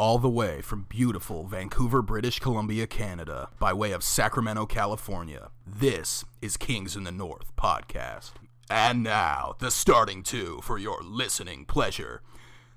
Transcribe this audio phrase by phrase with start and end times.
[0.00, 5.50] all the way from beautiful Vancouver, British Columbia, Canada, by way of Sacramento, California.
[5.66, 8.32] This is Kings in the North podcast.
[8.70, 12.22] And now, the starting two for your listening pleasure.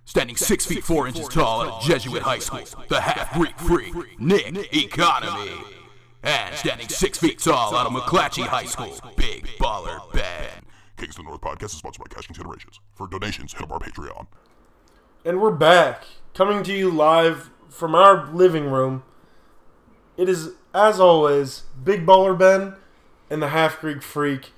[0.03, 4.75] Standing six feet four inches tall at Jesuit High School, the half Greek freak, Nick
[4.75, 5.53] Economy.
[6.23, 10.49] And standing six feet tall out of McClatchy High School, Big Baller Ben.
[10.97, 12.81] Kings of the North podcast is sponsored by Cash Considerations.
[12.95, 14.27] For donations, hit up our Patreon.
[15.25, 16.03] And we're back,
[16.33, 19.03] coming to you live from our living room.
[20.17, 22.75] It is, as always, Big Baller Ben
[23.29, 24.51] and the Half Greek Freak.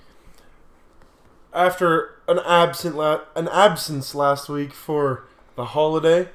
[1.53, 6.29] After an absent la- an absence last week for the holiday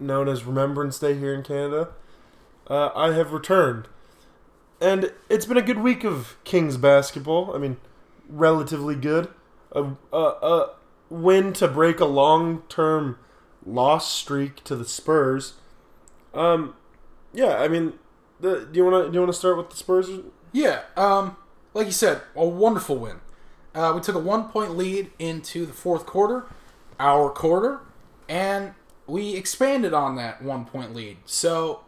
[0.00, 1.90] known as Remembrance Day here in Canada,
[2.68, 3.86] uh, I have returned,
[4.80, 7.54] and it's been a good week of Kings basketball.
[7.54, 7.76] I mean,
[8.30, 9.28] relatively good.
[9.72, 10.70] A, a, a
[11.10, 13.18] win to break a long term
[13.66, 15.54] loss streak to the Spurs.
[16.34, 16.74] Um,
[17.32, 17.94] yeah, I mean,
[18.40, 20.08] the, do you want to do you want to start with the Spurs?
[20.52, 21.36] Yeah, um,
[21.74, 23.20] like you said, a wonderful win.
[23.74, 26.46] Uh, we took a one point lead into the fourth quarter,
[26.98, 27.80] our quarter,
[28.28, 28.74] and
[29.06, 31.18] we expanded on that one point lead.
[31.24, 31.80] So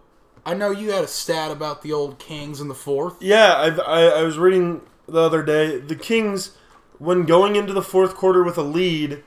[0.44, 3.16] I know you had a stat about the old Kings in the fourth.
[3.20, 6.56] Yeah, I've, I I was reading the other day the Kings,
[6.98, 9.24] when going into the fourth quarter with a lead,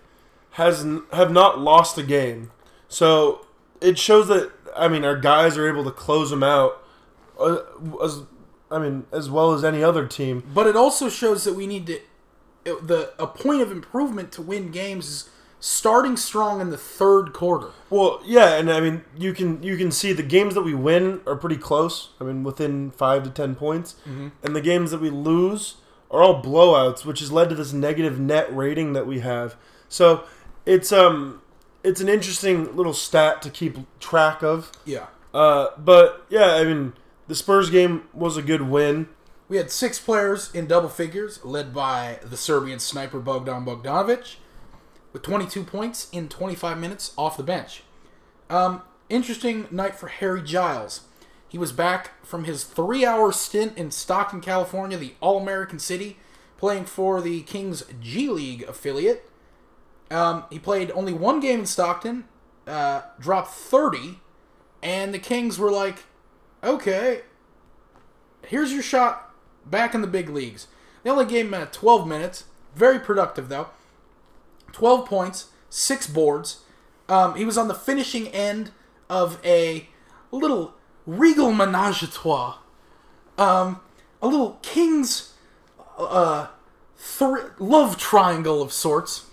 [0.53, 2.51] has have not lost a game.
[2.87, 3.45] So
[3.81, 6.83] it shows that I mean our guys are able to close them out,
[7.39, 7.57] uh,
[8.03, 8.21] as
[8.71, 10.43] I mean as well as any other team.
[10.53, 11.99] But it also shows that we need to
[12.65, 15.29] it- the a point of improvement to win games is
[15.59, 17.69] starting strong in the third quarter.
[17.89, 21.21] Well, yeah, and I mean you can you can see the games that we win
[21.25, 22.09] are pretty close.
[22.21, 25.75] I mean within five to ten points, and the games that we lose
[26.11, 29.55] are all blowouts, which has led to this negative net rating that we have.
[29.89, 30.23] So
[30.65, 31.41] it's um
[31.83, 34.71] it's an interesting little stat to keep track of.
[34.85, 35.07] Yeah.
[35.33, 36.93] Uh, but yeah, I mean
[37.27, 39.09] the Spurs game was a good win.
[39.49, 44.37] We had six players in double figures, led by the Serbian sniper Bogdan Bogdanovic,
[45.11, 47.83] with 22 points in 25 minutes off the bench.
[48.49, 51.01] Um, interesting night for Harry Giles.
[51.47, 56.17] He was back from his three hour stint in Stockton, California, the All American city,
[56.57, 59.29] playing for the Kings G League affiliate.
[60.13, 62.25] Um, he played only one game in Stockton,
[62.67, 64.19] uh, dropped 30,
[64.83, 66.03] and the Kings were like,
[66.63, 67.21] okay,
[68.45, 69.33] here's your shot
[69.65, 70.67] back in the big leagues.
[71.03, 72.45] They only gave him uh, 12 minutes.
[72.75, 73.69] Very productive, though.
[74.71, 76.61] 12 points, 6 boards.
[77.09, 78.71] Um, he was on the finishing end
[79.09, 79.89] of a
[80.31, 80.75] little
[81.05, 82.57] regal menage a trois.
[83.37, 83.81] Um,
[84.21, 85.33] a little king's
[85.97, 86.47] uh,
[86.95, 89.27] thr- love triangle of sorts.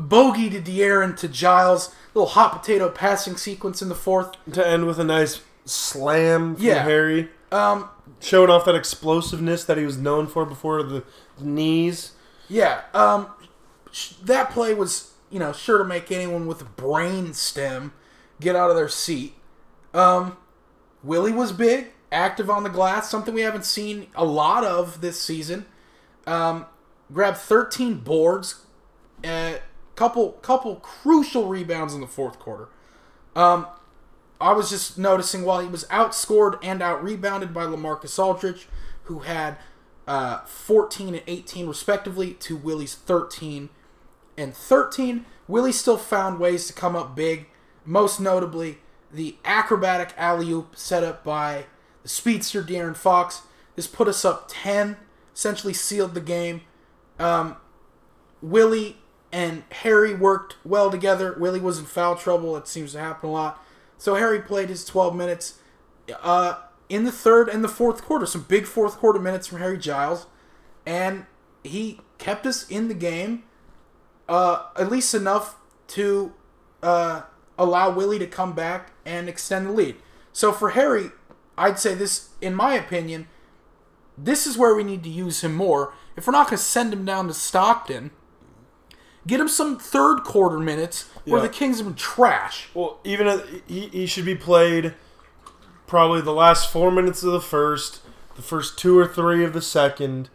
[0.00, 1.94] Bogey to De'Aaron to Giles.
[2.14, 4.32] Little hot potato passing sequence in the fourth.
[4.52, 6.82] To end with a nice slam from Yeah.
[6.82, 7.88] Harry, Um,
[8.20, 11.04] showing off that explosiveness that he was known for before the
[11.38, 12.12] knees.
[12.48, 13.28] Yeah, um,
[13.92, 17.92] sh- that play was, you know, sure to make anyone with a brain stem
[18.40, 19.34] get out of their seat.
[19.94, 20.36] Um,
[21.04, 25.20] Willie was big, active on the glass, something we haven't seen a lot of this
[25.20, 25.66] season.
[26.26, 26.66] Um,
[27.12, 28.56] grabbed 13 boards,
[29.24, 29.54] uh,
[30.00, 32.68] couple couple crucial rebounds in the fourth quarter.
[33.36, 33.66] Um,
[34.40, 38.66] I was just noticing while he was outscored and out rebounded by LaMarcus Aldridge,
[39.04, 39.58] who had
[40.08, 43.68] uh, 14 and 18 respectively, to Willie's 13
[44.38, 45.26] and 13.
[45.46, 47.48] Willie still found ways to come up big,
[47.84, 48.78] most notably
[49.12, 51.66] the acrobatic alley oop set up by
[52.02, 53.42] the speedster De'Aaron Fox.
[53.76, 54.96] This put us up 10,
[55.34, 56.62] essentially sealed the game.
[57.18, 57.58] Um,
[58.40, 58.96] Willie
[59.32, 61.36] and Harry worked well together.
[61.38, 62.56] Willie was in foul trouble.
[62.56, 63.64] It seems to happen a lot.
[63.98, 65.58] So Harry played his 12 minutes
[66.22, 68.26] uh, in the third and the fourth quarter.
[68.26, 70.26] Some big fourth quarter minutes from Harry Giles.
[70.86, 71.26] And
[71.62, 73.44] he kept us in the game
[74.28, 75.56] uh, at least enough
[75.88, 76.32] to
[76.82, 77.22] uh,
[77.58, 79.96] allow Willie to come back and extend the lead.
[80.32, 81.10] So for Harry,
[81.58, 83.26] I'd say this, in my opinion,
[84.16, 85.92] this is where we need to use him more.
[86.16, 88.12] If we're not going to send him down to Stockton,
[89.26, 91.46] get him some third quarter minutes where Yeah.
[91.48, 92.68] the Kings have been trash.
[92.74, 94.94] Well, even at, he, he should be played
[95.86, 98.00] probably the last four minutes of the first,
[98.36, 100.28] the first two or three of the second,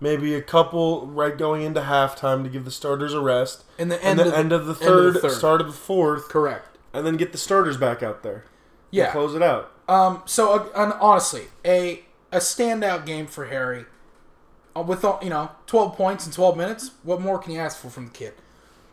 [0.00, 3.96] maybe a couple right going into halftime to give the starters a rest, In the
[4.04, 5.32] and end, the of, the, end of the end third, of the third.
[5.38, 6.76] start of the fourth, Correct.
[6.92, 8.44] and then get the starters back out there.
[8.90, 9.10] Yeah.
[9.12, 9.72] close it out.
[9.88, 10.22] Um.
[10.26, 13.86] So, uh, honestly, a a standout game for Harry.
[14.78, 16.92] Uh, with all- you know, twelve points in twelve minutes.
[17.02, 18.34] What more can you ask for from the kid?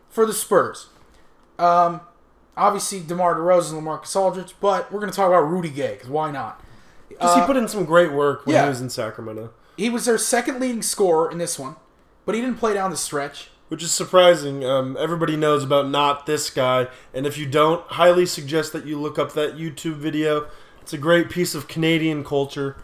[0.09, 0.87] For the Spurs,
[1.59, 1.99] um,
[2.55, 6.09] obviously DeMar DeRozan and LaMarcus Aldridge, but we're going to talk about Rudy Gay because
[6.09, 6.61] why not?
[7.09, 8.63] Because he put in some great work when yeah.
[8.63, 11.75] he was in Sacramento, He was their second leading scorer in this one,
[12.25, 13.49] but he didn't play down the stretch.
[13.67, 14.63] which is surprising.
[14.65, 18.99] Um, everybody knows about not this guy, and if you don't, highly suggest that you
[18.99, 20.47] look up that YouTube video.
[20.81, 22.77] It's a great piece of Canadian culture.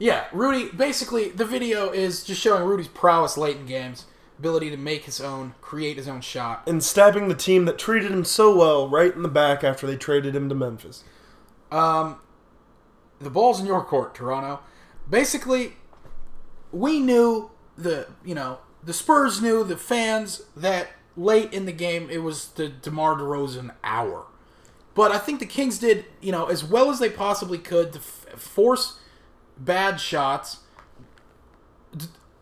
[0.00, 0.70] Yeah, Rudy.
[0.70, 4.06] Basically, the video is just showing Rudy's prowess late in games,
[4.38, 6.62] ability to make his own, create his own shot.
[6.66, 9.96] and stabbing the team that treated him so well right in the back after they
[9.96, 11.04] traded him to Memphis.
[11.70, 12.18] Um,
[13.20, 14.60] the ball's in your court, Toronto.
[15.08, 15.74] Basically,
[16.72, 22.08] we knew the you know the Spurs knew the fans that late in the game
[22.08, 24.24] it was the DeMar DeRozan hour,
[24.94, 27.98] but I think the Kings did you know as well as they possibly could to
[27.98, 28.98] f- force
[29.60, 30.58] bad shots.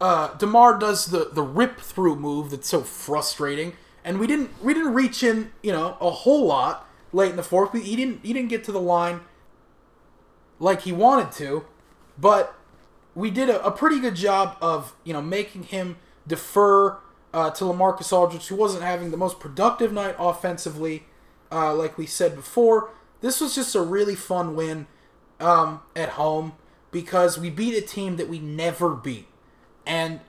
[0.01, 3.75] Uh, DeMar does the the rip through move that's so frustrating,
[4.05, 7.43] and we didn't we didn't reach in you know a whole lot late in the
[7.43, 7.73] fourth.
[7.73, 9.21] He didn't he didn't get to the line
[10.61, 11.65] like he wanted to,
[12.17, 12.55] but
[13.15, 16.99] we did a, a pretty good job of you know making him defer
[17.35, 21.05] uh, to LaMarcus Aldridge, who wasn't having the most productive night offensively,
[21.51, 22.91] uh, like we said before.
[23.21, 24.87] This was just a really fun win
[25.41, 26.53] um, at home
[26.91, 29.27] because we beat a team that we never beat,
[29.87, 30.21] and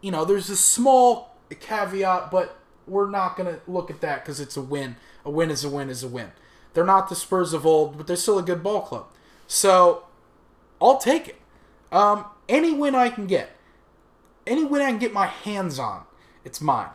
[0.00, 4.56] you know there's a small caveat, but we're not gonna look at that because it's
[4.56, 4.96] a win.
[5.24, 6.32] A win is a win is a win.
[6.74, 9.06] They're not the Spurs of old, but they're still a good ball club.
[9.46, 10.04] So
[10.80, 11.36] I'll take it.
[11.92, 13.50] Um, any win I can get,
[14.46, 16.04] any win I can get my hands on,
[16.44, 16.88] it's mine.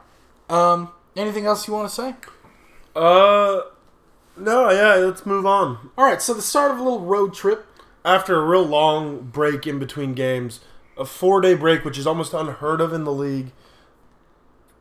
[0.50, 2.16] Um, anything else you want to say?
[2.96, 3.62] Uh,
[4.36, 5.92] no, yeah, let's move on.
[5.98, 7.67] All right, so the start of a little road trip.
[8.08, 10.62] After a real long break in between games,
[10.98, 13.52] a four day break, which is almost unheard of in the league.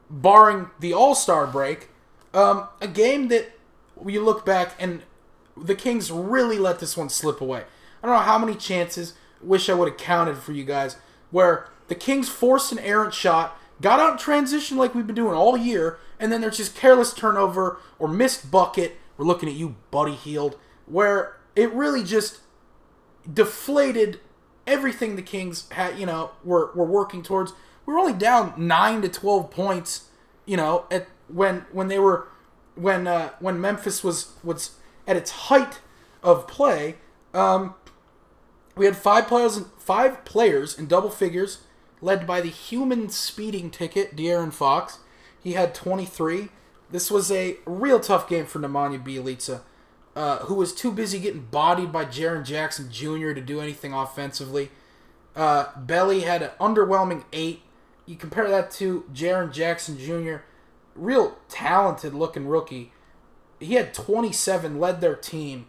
[0.08, 1.88] barring the All Star break,
[2.32, 3.50] um, a game that
[4.06, 5.02] you look back and
[5.56, 7.64] the Kings really let this one slip away.
[8.00, 9.14] I don't know how many chances.
[9.42, 10.96] Wish I would have counted for you guys.
[11.32, 15.34] Where the Kings forced an errant shot, got out in transition like we've been doing
[15.34, 18.98] all year, and then there's just careless turnover or missed bucket.
[19.16, 20.56] We're looking at you, Buddy Hield,
[20.86, 22.38] where it really just
[23.32, 24.20] deflated
[24.66, 27.52] everything the Kings had, you know, were, were working towards.
[27.84, 30.08] We were only down nine to twelve points,
[30.44, 32.28] you know, at when when they were
[32.74, 34.76] when uh, when Memphis was was
[35.06, 35.80] at its height
[36.22, 36.96] of play.
[37.32, 37.74] Um,
[38.76, 41.58] we had five players five players in double figures,
[42.00, 44.98] led by the human speeding ticket, De'Aaron Fox.
[45.42, 46.48] He had 23.
[46.90, 49.60] This was a real tough game for Nemanja Bjelica,
[50.16, 53.32] uh, who was too busy getting bodied by Jaren Jackson Jr.
[53.32, 54.70] to do anything offensively.
[55.36, 57.60] Uh, Belly had an underwhelming eight.
[58.06, 60.36] You compare that to Jaren Jackson Jr.,
[60.94, 62.92] real talented looking rookie.
[63.60, 65.66] He had 27, led their team.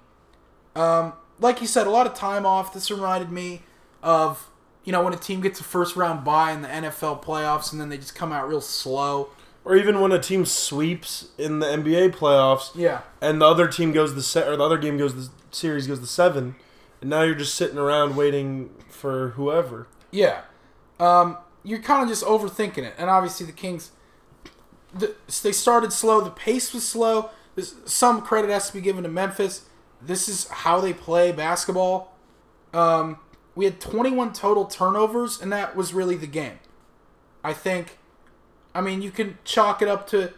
[0.76, 2.74] Um, like you said, a lot of time off.
[2.74, 3.64] This reminded me
[4.02, 4.50] of
[4.86, 7.82] you know when a team gets a first round bye in the NFL playoffs and
[7.82, 9.30] then they just come out real slow.
[9.68, 13.02] Or even when a team sweeps in the NBA playoffs, Yeah.
[13.20, 16.00] and the other team goes the set, or the other game goes the series goes
[16.00, 16.56] the seven,
[17.02, 19.88] and now you're just sitting around waiting for whoever.
[20.10, 20.44] Yeah.
[21.02, 22.94] Um, you're kind of just overthinking it.
[22.98, 23.92] And obviously, the Kings,
[24.94, 26.22] the, they started slow.
[26.22, 27.30] The pace was slow.
[27.56, 29.66] There's, some credit has to be given to Memphis.
[30.02, 32.14] This is how they play basketball.
[32.74, 33.18] Um,
[33.54, 36.60] we had 21 total turnovers, and that was really the game.
[37.44, 37.98] I think,
[38.78, 40.34] I mean, you can chalk it up to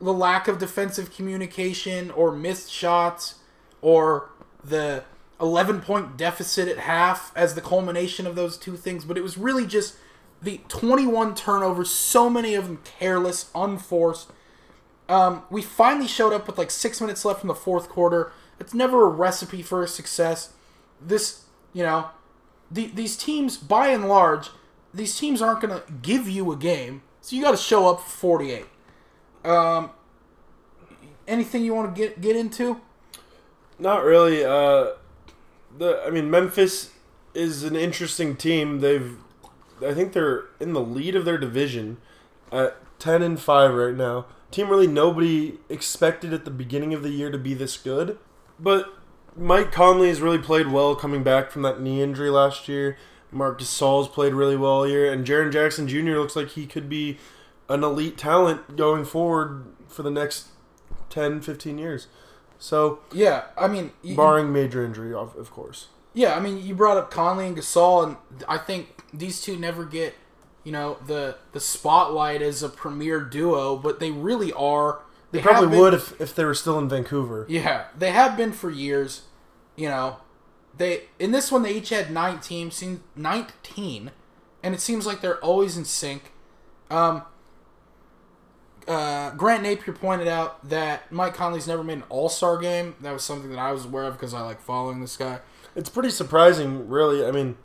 [0.00, 3.36] the lack of defensive communication or missed shots
[3.80, 4.30] or
[4.64, 5.04] the
[5.40, 9.38] 11 point deficit at half as the culmination of those two things, but it was
[9.38, 9.94] really just
[10.42, 14.32] the 21 turnovers, so many of them careless, unforced.
[15.08, 18.32] Um, we finally showed up with like six minutes left in the fourth quarter.
[18.58, 20.52] It's never a recipe for success.
[21.00, 22.08] This, you know,
[22.72, 24.50] the, these teams, by and large,
[24.92, 28.00] these teams aren't going to give you a game, so you got to show up
[28.02, 28.66] 48.
[29.44, 29.90] Um,
[31.26, 32.80] anything you want to get get into?
[33.80, 34.44] Not really.
[34.44, 34.92] Uh,
[35.76, 36.92] the I mean, Memphis
[37.34, 38.78] is an interesting team.
[38.78, 39.16] They've,
[39.84, 41.96] I think they're in the lead of their division
[42.52, 44.26] at ten and five right now.
[44.52, 48.20] Team really nobody expected at the beginning of the year to be this good,
[48.60, 48.94] but
[49.36, 52.96] Mike Conley has really played well coming back from that knee injury last year.
[53.32, 56.18] Marc Gasol's played really well year, and Jaren Jackson Jr.
[56.18, 57.18] looks like he could be
[57.68, 60.48] an elite talent going forward for the next
[61.10, 62.06] 10, 15 years.
[62.58, 65.88] So, Yeah, I mean, you, barring major injury, of, of course.
[66.14, 68.16] Yeah, I mean, you brought up Conley and Gasol, and
[68.48, 70.14] I think these two never get,
[70.64, 75.00] you know, the the spotlight as a premier duo, but they really are.
[75.32, 77.44] They have probably been- would if, if they were still in Vancouver.
[77.48, 79.22] Yeah, they have been for years.
[79.76, 80.16] You know,
[80.78, 82.82] they in this one they each had nine teams,
[83.14, 84.10] nineteen,
[84.62, 86.32] and it seems like they're always in sync.
[86.90, 87.22] Um,
[88.88, 92.94] uh, Grant Napear pointed out that Mike Conley's never made an All Star game.
[93.00, 95.40] That was something that I was aware of because I like following this guy.
[95.74, 97.26] It's pretty surprising, really.
[97.26, 97.56] I mean,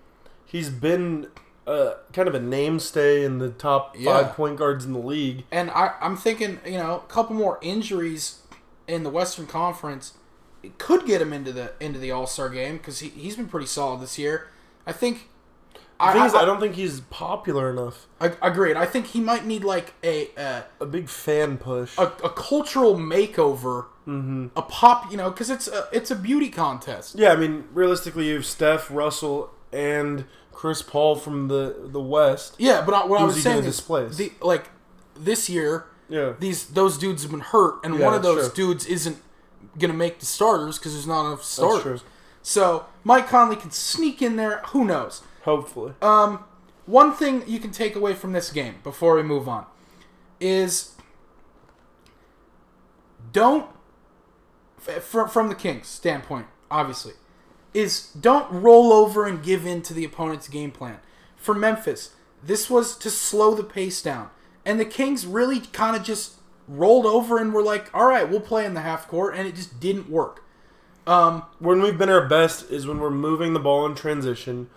[0.43, 1.27] he's been
[1.67, 4.23] uh, kind of a namestay in the top Yeah.
[4.23, 5.43] five point guards in the league.
[5.51, 8.39] And I, I'm thinking, you know, a couple more injuries
[8.87, 10.13] in the Western Conference
[10.63, 13.47] it could get him into the into the All Star game because he he's been
[13.47, 14.47] pretty solid this year.
[14.85, 15.27] I think.
[15.99, 18.07] The thing is, I don't think he's popular enough.
[18.19, 18.75] I, agreed.
[18.75, 21.95] I think he might need like a uh, A big fan push.
[21.95, 24.47] a, a cultural makeover, mm-hmm.
[24.55, 27.19] a pop, you know, because it's a it's a beauty contest.
[27.19, 32.55] yeah, I mean, realistically, you have Steph, Russell, and Chris Paul from the the West.
[32.57, 34.69] Yeah, but I, what I was saying is, the, like
[35.15, 36.33] this year, Yeah.
[36.39, 38.73] these those dudes have been hurt, and Yeah, one of those true.
[38.73, 39.17] dudes isn't
[39.77, 42.01] gonna make the starters because there's not enough starters.
[42.01, 42.09] true.
[42.43, 44.61] So Mike Conley can sneak in there.
[44.67, 45.21] Who knows?
[45.43, 45.93] Hopefully.
[46.01, 46.43] Um,
[46.85, 49.65] one thing you can take away from this game before we move on
[50.39, 50.95] is
[53.31, 53.67] don't
[54.99, 57.13] from from the Kings standpoint, obviously,
[57.73, 60.99] is don't roll over and give in to the opponent's game plan.
[61.37, 64.29] For Memphis, this was to slow the pace down,
[64.65, 66.35] and the Kings really kind of just
[66.67, 69.55] rolled over and were like, "All right, we'll play in the half court," and it
[69.55, 70.43] just didn't work.
[71.07, 74.69] Um, when we've been our best is when we're moving the ball in transition,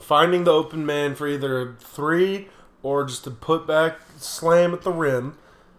[0.00, 2.48] finding the open man for either a three
[2.82, 5.36] or just a put back slam at the rim.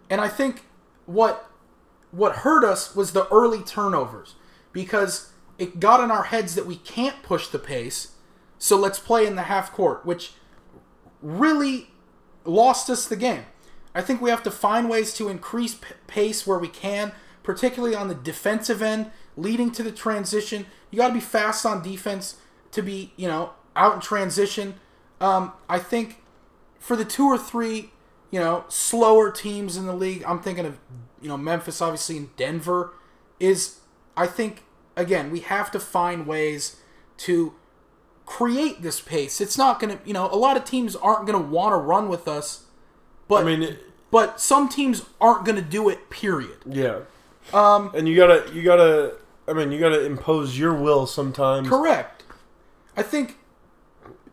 [0.09, 0.65] And I think
[1.05, 1.49] what
[2.11, 4.35] what hurt us was the early turnovers
[4.71, 8.13] because it got in our heads that we can't push the pace.
[8.59, 10.33] So let's play in the half court, which
[11.21, 11.89] really
[12.45, 13.45] lost us the game.
[13.97, 17.13] I think we have to find ways to increase p- pace where we can,
[17.43, 20.67] particularly on the defensive end, leading to the transition.
[20.91, 22.35] You got to be fast on defense
[22.71, 24.75] to be, you know, out in transition.
[25.19, 26.21] Um, I think
[26.79, 27.91] for the two or three,
[28.29, 30.77] you know, slower teams in the league, I'm thinking of,
[31.21, 32.93] you know, Memphis, obviously, and Denver,
[33.39, 33.79] is
[34.15, 34.63] I think
[34.95, 36.81] again we have to find ways
[37.17, 37.55] to
[38.27, 39.41] create this pace.
[39.41, 41.77] It's not going to, you know, a lot of teams aren't going to want to
[41.77, 42.66] run with us,
[43.27, 46.09] but I mean, it- but some teams aren't going to do it.
[46.09, 46.57] Period.
[46.65, 46.99] yeah.
[47.53, 49.13] Um, and you gotta, you gotta.
[49.47, 51.67] I mean, you gotta impose your will sometimes.
[51.69, 52.23] Correct.
[52.97, 53.37] I think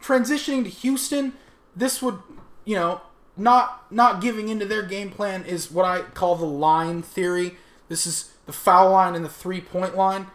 [0.03, 1.35] transitioning to Houston,
[1.77, 2.19] this would,
[2.65, 3.01] you know,
[3.37, 7.57] not not giving into their game plan is what I call the line theory.
[7.89, 10.29] This is the foul line and the three point line.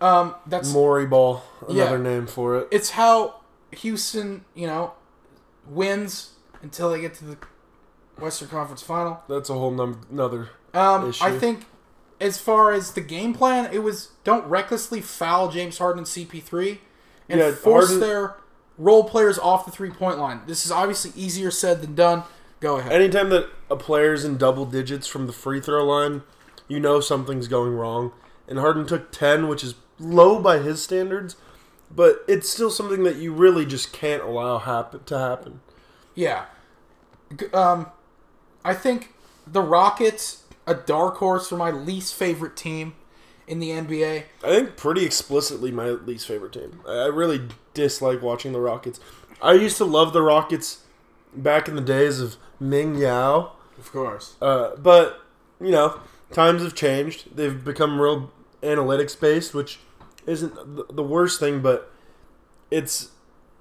[0.00, 2.02] Um, that's Morey ball, another Yeah.
[2.02, 2.68] name for it.
[2.70, 3.36] it's how
[3.72, 4.92] Houston, you know,
[5.68, 6.30] wins
[6.62, 7.36] until they get to the
[8.20, 9.22] Western Conference Final.
[9.28, 10.50] That's a whole num- another.
[10.74, 11.24] Um, issue.
[11.24, 11.66] I think
[12.20, 16.78] as far as the game plan, it was don't recklessly foul James Harden and CP3
[17.28, 18.36] and Yeah, force Harden- their
[18.78, 20.40] role players off the three point line.
[20.46, 22.22] This is obviously easier said than done.
[22.60, 22.92] Go ahead.
[22.92, 26.22] Anytime that a player's in double digits from the free throw line,
[26.68, 28.12] you know something's going wrong.
[28.46, 31.36] And Harden took 10, which is low by his standards,
[31.90, 35.60] but it's still something that you really just can't allow happen to happen.
[36.14, 36.46] Yeah.
[37.54, 37.86] Um,
[38.64, 39.14] I think
[39.46, 42.94] the Rockets, a dark horse for my least favorite team
[43.46, 44.24] in the NBA.
[44.44, 46.80] I think pretty explicitly my least favorite team.
[46.86, 49.00] I really dislike watching the Rockets.
[49.42, 50.84] I used to love the Rockets
[51.34, 53.52] back in the days of Ming Yao.
[53.78, 54.36] Of course.
[54.40, 55.20] Uh, but
[55.60, 56.00] you know,
[56.32, 57.36] times have changed.
[57.36, 58.30] They've become real
[58.62, 59.78] analytics based, which
[60.26, 61.90] isn't the worst thing, but
[62.70, 63.10] it's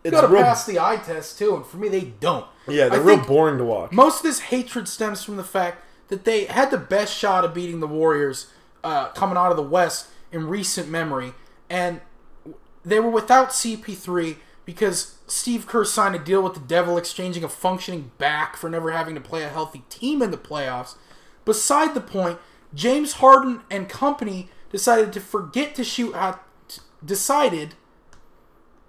[0.04, 0.44] It's gotta real.
[0.44, 2.46] pass the eye test too, and for me, they don't.
[2.68, 3.92] yeah, they're real boring to watch.
[3.92, 7.54] Most of this hatred stems from the fact that they had the best shot of
[7.54, 8.52] beating the Warriors
[8.84, 11.34] uh, coming out of the West in recent memory,
[11.70, 12.02] and
[12.84, 17.50] they were without CP3 because Steve Kerr signed a deal with the Devil, exchanging a
[17.50, 20.96] functioning back for never having to play a healthy team in the playoffs.
[21.44, 22.40] Beside the point,
[22.74, 26.44] James Harden and company decided to forget to shoot out.
[27.04, 27.74] decided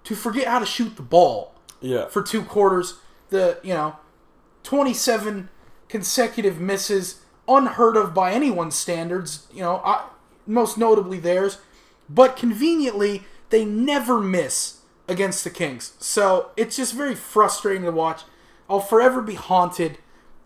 [0.03, 2.99] to forget how to shoot the ball yeah, for two quarters.
[3.29, 3.97] The you know,
[4.63, 5.49] twenty seven
[5.87, 9.47] consecutive misses, unheard of by anyone's standards.
[9.53, 10.07] You know, I,
[10.45, 11.59] most notably theirs,
[12.09, 15.93] but conveniently they never miss against the Kings.
[15.99, 18.23] So it's just very frustrating to watch.
[18.69, 19.97] I'll forever be haunted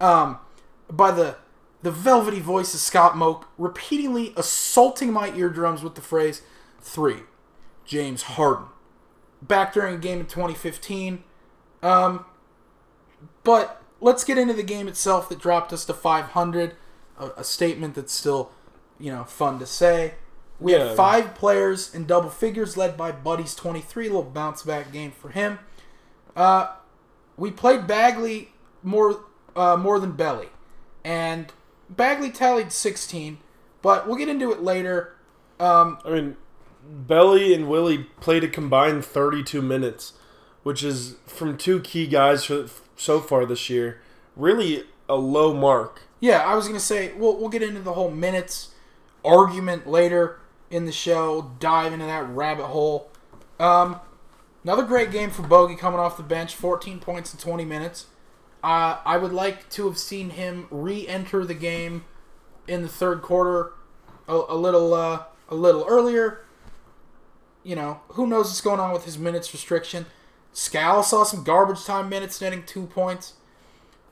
[0.02, 0.40] um,
[0.92, 1.38] by the
[1.84, 6.42] the velvety voice of Scott Moak repeatedly assaulting my eardrums with the phrase
[6.82, 7.20] three.
[7.86, 8.66] James Harden.
[9.48, 11.24] Back during a game in 2015.
[11.84, 12.26] Um,
[13.44, 16.76] but let's get into the game itself that dropped us to 500.
[17.18, 18.52] a, a statement that's still,
[19.00, 20.16] you know, fun to say.
[20.60, 20.88] We Yeah.
[20.90, 24.08] had five players in double figures, led by Buddy's 23.
[24.08, 25.60] A little bounce back game for him.
[26.36, 26.68] Uh,
[27.38, 28.52] we played Bagley
[28.84, 29.22] more
[29.56, 30.50] uh, more than Belly,
[31.06, 31.54] and
[31.90, 33.38] Bagley tallied 16.
[33.82, 35.16] But we'll get into it later.
[35.60, 36.38] Um, I mean,
[36.88, 40.14] Belly and Willie played a combined 32 minutes,
[40.64, 44.02] which is from two key guys for, so far this year.
[44.36, 46.04] Really a low mark.
[46.20, 48.70] Yeah, I was gonna say we'll we'll get into the whole minutes
[49.24, 50.40] argument later
[50.70, 51.52] in the show.
[51.60, 53.10] Dive into that rabbit hole.
[53.60, 54.00] Um,
[54.64, 56.56] another great game for Bogey coming off the bench.
[56.56, 58.08] 14 points in 20 minutes.
[58.64, 62.06] Uh, I would like to have seen him re-enter the game
[62.68, 63.74] in the third quarter
[64.28, 66.45] a, a little uh, a little earlier.
[67.66, 70.06] You know, who knows what's going on with his minutes restriction.
[70.54, 73.34] Skal saw some garbage time minutes, netting two points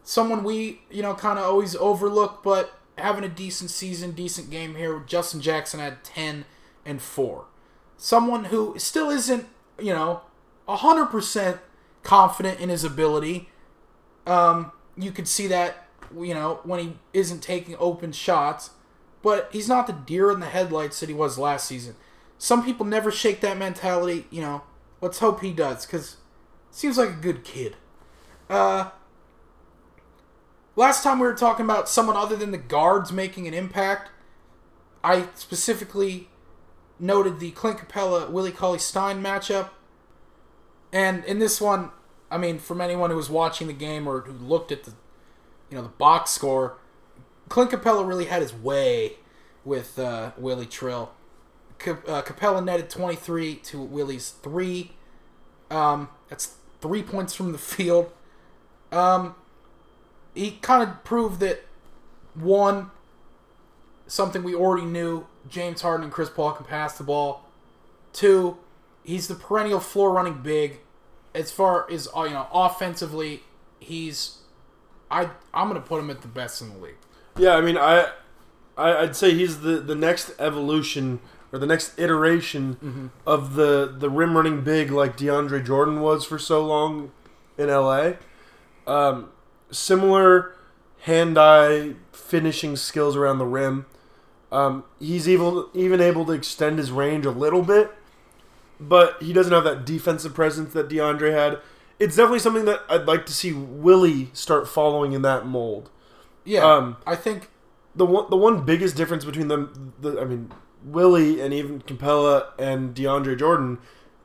[0.03, 4.75] someone we you know kind of always overlook, but having a decent season, decent game
[4.75, 4.95] here.
[4.97, 6.45] With Justin Jackson had ten
[6.85, 7.45] and four.
[7.97, 9.47] Someone who still isn't
[9.79, 10.21] you know
[10.67, 11.59] hundred percent
[12.03, 13.49] confident in his ability.
[14.27, 18.71] Um, you could see that you know when he isn't taking open shots,
[19.21, 21.95] but he's not the deer in the headlights that he was last season.
[22.43, 24.25] Some people never shake that mentality.
[24.29, 24.63] You know,
[24.99, 26.17] let's hope he does because
[26.71, 27.77] seems like a good kid.
[28.49, 28.89] Uh,
[30.75, 34.09] Last time we were talking about someone other than the guards making an impact,
[35.03, 36.27] I specifically
[36.99, 39.69] noted the Clint Capela Willie Cauley Stein matchup.
[40.91, 41.91] And in this one,
[42.31, 44.91] I mean, from anyone who was watching the game or who looked at the
[45.69, 46.77] you know the box score,
[47.47, 49.13] Clint Capela really had his way
[49.63, 51.13] with uh, Willie Trill.
[51.87, 54.91] Uh, Capela netted 23 to Willie's 3.
[55.69, 58.11] Um, that's three points from the field.
[58.91, 59.35] Um,
[60.35, 61.63] he kind of proved that
[62.33, 62.91] one
[64.07, 67.45] something we already knew James Harden and Chris Paul can pass the ball.
[68.11, 68.57] Two,
[69.03, 70.79] he's the perennial floor running big.
[71.33, 73.41] As far as uh, you know, offensively,
[73.79, 74.37] he's
[75.09, 76.97] I I'm gonna put him at the best in the league.
[77.37, 78.11] Yeah, I mean, I,
[78.77, 81.19] I I'd say he's the, the next evolution
[81.53, 86.37] or the next iteration of the the rim running big like DeAndre Jordan was for
[86.39, 87.11] so long
[87.57, 88.13] in LA.
[88.87, 89.29] Um,
[89.71, 90.55] similar
[91.01, 93.85] hand eye finishing skills around the rim.
[94.51, 97.91] Um, he's even even able to extend his range a little bit,
[98.79, 101.59] but he doesn't have that defensive presence that DeAndre had.
[101.99, 105.89] It's definitely something that I'd like to see Willie start following in that mold.
[106.43, 107.49] Yeah, Um, I think
[107.95, 110.51] the one the one biggest difference between them, the, I mean,
[110.83, 113.79] Willie and even Capela and DeAndre Jordan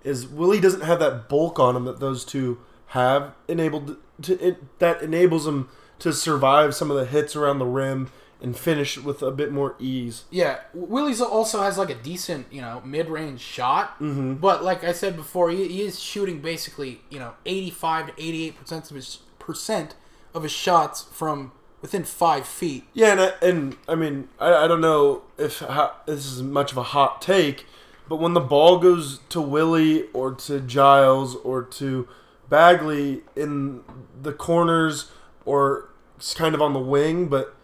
[0.04, 4.78] is Willie doesn't have that bulk on him that those two have enabled to it,
[4.78, 5.68] that enables him
[5.98, 9.74] to survive some of the hits around the rim and finish with a bit more
[9.80, 10.24] ease.
[10.30, 13.98] Yeah, Willie's also has like a decent, you know, mid-range shot.
[13.98, 14.34] Mm-hmm.
[14.34, 18.56] But like I said before, he, he is shooting basically, you know, eighty-five to eighty-eight
[18.56, 19.96] percent of his percent
[20.34, 22.84] of his shots from within five feet.
[22.92, 26.72] Yeah, and I, and I mean, I, I don't know if ho this is much
[26.72, 27.66] of a hot take,
[28.08, 32.08] but when the ball goes to Willie or to Giles or to
[32.48, 33.82] Bagley in
[34.20, 35.10] the corners
[35.44, 37.54] or it's kind of on the wing, but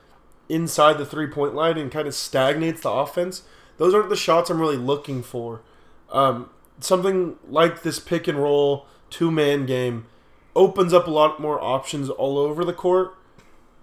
[0.49, 3.43] inside the three point line and kind of stagnates the offense,
[3.79, 5.63] those aren't the shots I'm really looking for.
[6.11, 10.07] Um, something like this pick and roll two man game
[10.55, 13.15] opens up a lot more options all over the court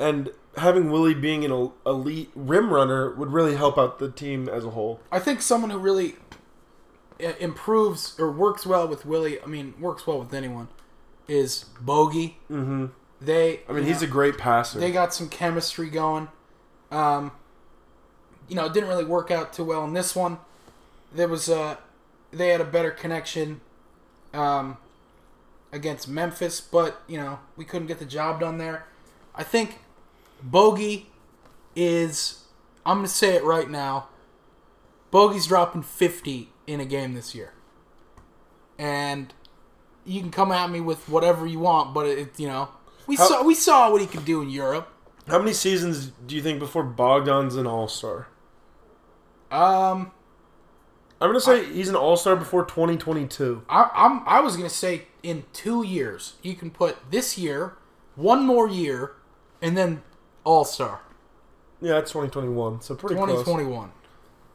[0.02, 4.66] and having Willie being an elite rim runner would really help out the team as
[4.66, 5.00] a whole.
[5.12, 6.16] I think someone who really
[7.40, 10.68] improves or works well with Willie, I mean, works well with anyone,
[11.28, 12.38] is Bogey.
[12.50, 12.88] Mm-hmm.
[13.22, 14.80] They, I mean, he's a great passer.
[14.80, 16.30] they got some chemistry going.
[16.90, 17.32] Um,
[18.50, 20.40] you know, it didn't really work out too well in this one.
[21.14, 21.78] There was a,
[22.32, 23.62] they had a better connection,
[24.34, 24.78] um,
[25.72, 28.88] against Memphis, but you know we couldn't get the job done there.
[29.36, 29.80] I think
[30.44, 31.10] Bogey
[31.76, 32.44] is.
[32.86, 34.08] I'm gonna say it right now.
[35.12, 37.54] Bogey's dropping 50 in a game this year,
[38.80, 39.34] and
[40.06, 42.70] you can come at me with whatever you want, but it, you know
[43.08, 44.88] we How- saw we saw what he could do in Europe.
[45.28, 48.28] How many seasons do you think before Bogdan's an All Star?
[49.52, 50.12] Um,
[51.20, 53.64] I'm gonna say he's an All Star before 2022.
[53.70, 57.74] I, I'm I was gonna say in two years you can put this year,
[58.16, 59.12] one more year,
[59.62, 60.02] and then
[60.44, 61.00] All Star
[61.82, 63.28] Yeah, it's 2021, so pretty close.
[63.46, 63.92] 2021.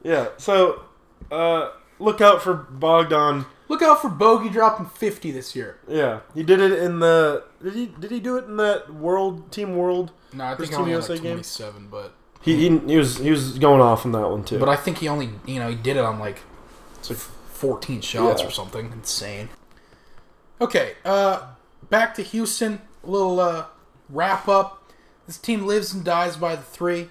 [0.03, 0.83] Yeah, so
[1.31, 3.46] uh, look out for Bogdan.
[3.68, 5.79] Look out for Bogey dropping 50 this year.
[5.88, 7.42] Yeah, he did it in the.
[7.62, 7.87] Did he?
[7.87, 10.12] Did he do it in that World Team World?
[10.33, 11.33] No, I think only Team had like USA game?
[11.33, 14.61] 27, but He, he he was he was going off on that one too.
[14.61, 16.38] But I think he only, you know, he did it on like
[16.99, 18.49] It's like- 14 shots Yeah.
[18.49, 19.49] or something insane.
[20.61, 21.49] Okay, uh,
[21.90, 22.81] back to Houston.
[23.03, 23.64] A little uh,
[24.11, 24.76] wrap up.
[25.27, 27.11] This team lives and dies by the three.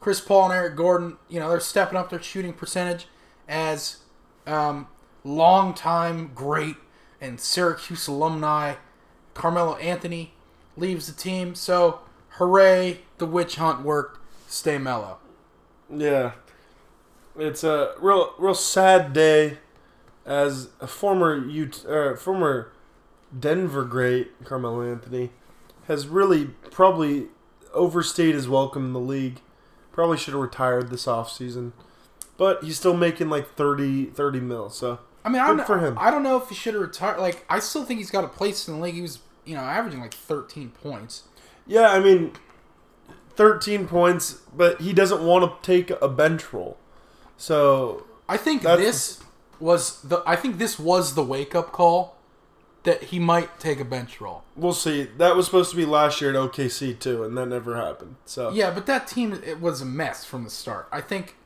[0.00, 3.06] Chris Paul and Eric Gordon, you know, they're stepping up their shooting percentage
[3.48, 3.98] as
[4.46, 4.88] um,
[5.22, 6.76] longtime great
[7.20, 8.74] and Syracuse alumni
[9.32, 10.34] Carmelo Anthony
[10.76, 11.54] leaves the team.
[11.54, 14.20] So, hooray, the witch hunt worked.
[14.48, 15.18] Stay mellow.
[15.90, 16.32] Yeah,
[17.36, 19.58] it's a real real sad day
[20.24, 22.72] as a former Ut- uh, former
[23.38, 25.30] Denver great Carmelo Anthony
[25.88, 27.28] has really probably
[27.74, 29.40] overstayed his welcome in the league.
[29.92, 31.72] Probably should have retired this offseason.
[32.36, 34.70] But he's still making like 30, 30 mil.
[34.70, 35.96] So I mean, I Good don't, for him.
[35.98, 37.20] I don't know if he should have retired.
[37.20, 38.94] Like, I still think he's got a place in the league.
[38.94, 41.24] He was, you know, averaging like 13 points.
[41.66, 42.32] yeah, I mean,
[43.36, 46.76] thirteen points, but he doesn't want to take a bench role.
[47.36, 49.22] So I think this
[49.60, 50.22] was the.
[50.26, 52.13] I think this was the wake up call
[52.84, 54.44] that he might take a bench role.
[54.56, 55.04] we'll see.
[55.18, 58.16] That was supposed to be last year at OKC too, and that never happened.
[58.26, 60.88] So Yeah, but that team it was a mess from the start.
[60.92, 61.36] I think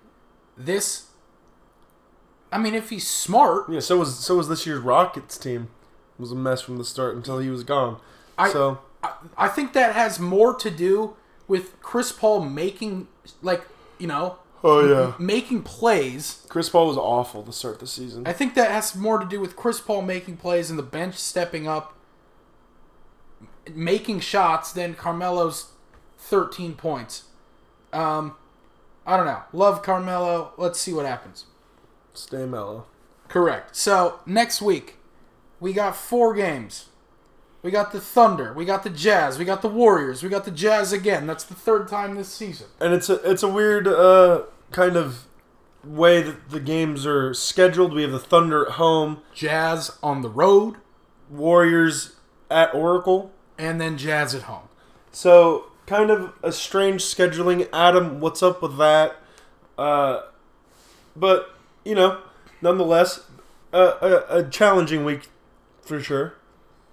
[0.57, 1.07] this.
[2.51, 5.69] I mean, if he's smart, Yeah, so was so was this year's Rockets team.
[6.19, 7.99] It was a mess from the start until he was gone.
[8.37, 11.15] I- so I, I think that has more to do
[11.47, 13.09] with Chris Paul making
[13.43, 13.63] like
[13.99, 18.27] you know oh yeah, making plays Chris Paul was awful to start the season.
[18.27, 21.17] I think that has more to do with Chris Paul making plays and the bench
[21.17, 21.97] stepping up,
[23.75, 25.73] making shots than Carmelo's
[26.19, 27.25] 13 points.
[27.93, 28.37] Um,
[29.07, 29.43] I don't know.
[29.53, 30.53] Love Carmelo.
[30.57, 31.47] Let's see what happens.
[32.13, 32.87] Stay mellow.
[33.29, 33.77] Correct.
[33.77, 34.97] So next week,
[35.61, 36.87] we got four games.
[37.63, 38.53] We got the Thunder.
[38.53, 39.39] We got the Jazz.
[39.39, 40.23] We got the Warriors.
[40.23, 41.27] We got the Jazz again.
[41.27, 42.69] That's the third time this season.
[42.81, 45.25] And it's a it's a weird uh, kind of
[45.85, 47.95] way that the games are scheduled.
[47.95, 50.77] We have the Thunder at home, Jazz on the road,
[51.31, 52.17] Warriors
[52.51, 53.33] at Oracle.
[53.59, 54.69] and then Jazz at home.
[55.11, 57.69] So kind of a strange scheduling.
[57.73, 59.17] Adam, what's up with that?
[59.77, 60.23] Uh,
[61.17, 62.21] but you know,
[62.63, 63.27] nonetheless,
[63.73, 63.95] uh,
[64.31, 65.29] a, a challenging week
[65.83, 66.35] for sure.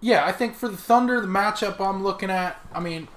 [0.01, 3.07] Yeah, I think for the Thunder, the matchup I'm looking at, I mean,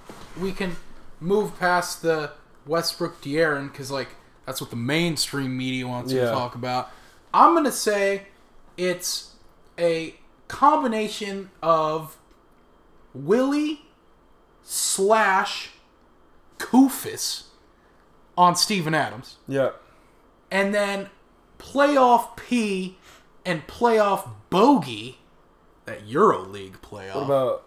[0.41, 0.77] we can
[1.21, 2.33] move past the
[2.67, 4.09] Westbrook De'Aaron because, like,
[4.47, 6.27] that's what the mainstream media wants Yeah.
[6.27, 6.91] to talk about.
[7.35, 8.27] I'm going to say
[8.77, 9.33] it's
[9.79, 10.15] a
[10.49, 12.17] combination of
[13.13, 13.83] Willie
[14.63, 15.71] slash
[16.59, 17.45] Koufos
[18.37, 19.71] on Steven Adams, Yeah.
[20.51, 21.11] and then
[21.59, 22.97] playoff P
[23.45, 25.19] and playoff Bogey,
[25.89, 27.15] that EuroLeague playoff.
[27.17, 27.65] What about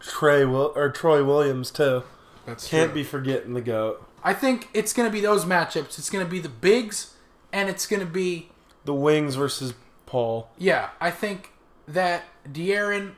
[0.00, 2.02] Trey Will or Troy Williams too?
[2.46, 3.02] That's Can't true.
[3.02, 4.06] be forgetting the goat.
[4.22, 5.98] I think it's going to be those matchups.
[5.98, 7.14] It's going to be the bigs,
[7.52, 8.50] and it's going to be
[8.84, 9.72] The Wings versus
[10.06, 10.50] Paul.
[10.58, 10.90] yeah.
[11.00, 11.52] I think
[11.88, 13.12] that De'Aaron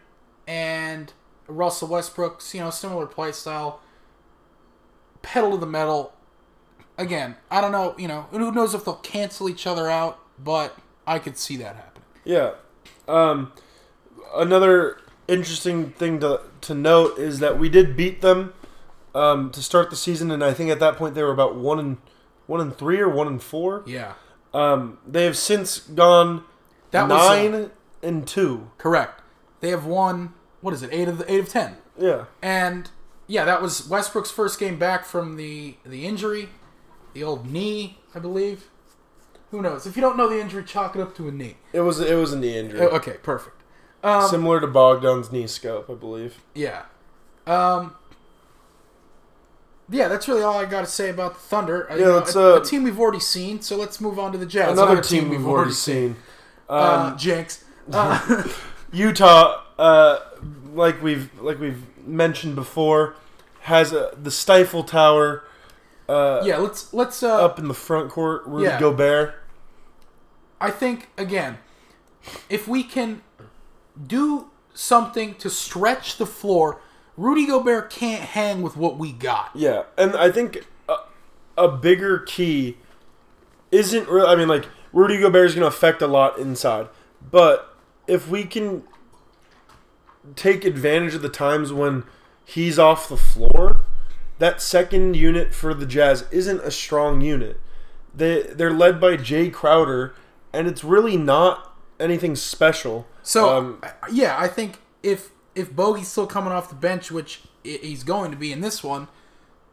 [0.47, 1.13] and
[1.49, 3.81] Russell Westbrook's you know similar play style,
[5.23, 6.13] pedal to the metal.
[6.99, 7.95] Again, I don't know.
[7.99, 11.77] You know, who knows if they'll cancel each other out, but I could see that
[11.77, 12.05] happening.
[12.25, 12.53] Yeah.
[13.09, 13.53] Um,
[14.35, 18.53] another interesting thing to to note is that we did beat them
[19.15, 21.79] um, to start the season, and I think at that point they were about one
[21.79, 21.97] and
[22.47, 23.83] one and three or one and four.
[23.87, 24.15] Yeah,
[24.53, 26.45] Um, they have since gone
[26.91, 27.71] that was uh, nine
[28.03, 28.71] and two.
[28.79, 29.21] correct.
[29.61, 30.35] They have won.
[30.61, 30.91] What is it?
[30.93, 31.77] Eight of the eight of ten.
[31.99, 32.25] Yeah.
[32.43, 32.91] And
[33.27, 36.49] yeah, that was Westbrook's first game back from the the injury,
[37.15, 38.69] the old knee, I believe.
[39.51, 39.87] Who knows?
[39.87, 41.57] If you don't know the injury, chalk it up to a knee.
[41.73, 43.62] It was it was a knee injury, Okay, perfect.
[44.03, 46.41] Um, similar to Bogdan's knee scope, I believe.
[46.55, 46.83] yeah.
[47.47, 47.97] Um,
[49.91, 51.91] yeah, that's really all I got to say about the Thunder.
[51.91, 53.61] Uh, Yeah, you know, let's, a, uh, a team we've already seen.
[53.61, 54.73] So let's move on to the Jazz.
[54.79, 56.17] Another, team, we've already seen.
[56.69, 57.65] Um, Uh, Jinx.
[57.93, 58.45] Uh,
[58.93, 60.21] Utah, uh,
[60.73, 63.17] like we've like we've mentioned before,
[63.63, 65.43] has a, the Stifle Tower
[66.09, 68.43] uh, yeah, let's let's uh, up in the front court.
[68.47, 68.79] Rudy Yeah.
[68.79, 69.35] Gobert.
[70.61, 71.59] I think again,
[72.49, 73.23] if we can
[74.07, 76.81] do something to stretch the floor,
[77.17, 79.51] Rudy Gobert can't hang with what we got.
[79.55, 80.97] Yeah, and I think a,
[81.57, 82.79] a bigger key
[83.71, 84.27] isn't really.
[84.27, 86.89] I mean, like Rudy Gobert is going to affect a lot inside,
[87.31, 87.77] but
[88.07, 88.85] if we can
[90.37, 92.05] take advantage of the times when
[92.45, 93.83] he's off the floor,
[94.39, 97.61] that second unit for the Jazz isn't a strong unit.
[98.15, 100.15] They they're led by Jae Crowder,
[100.53, 101.72] and it's really not
[102.03, 103.07] anything special.
[103.23, 108.05] So Um, yeah, I think if if Bogey's still coming off the bench, which he's
[108.05, 109.09] going to be in this one,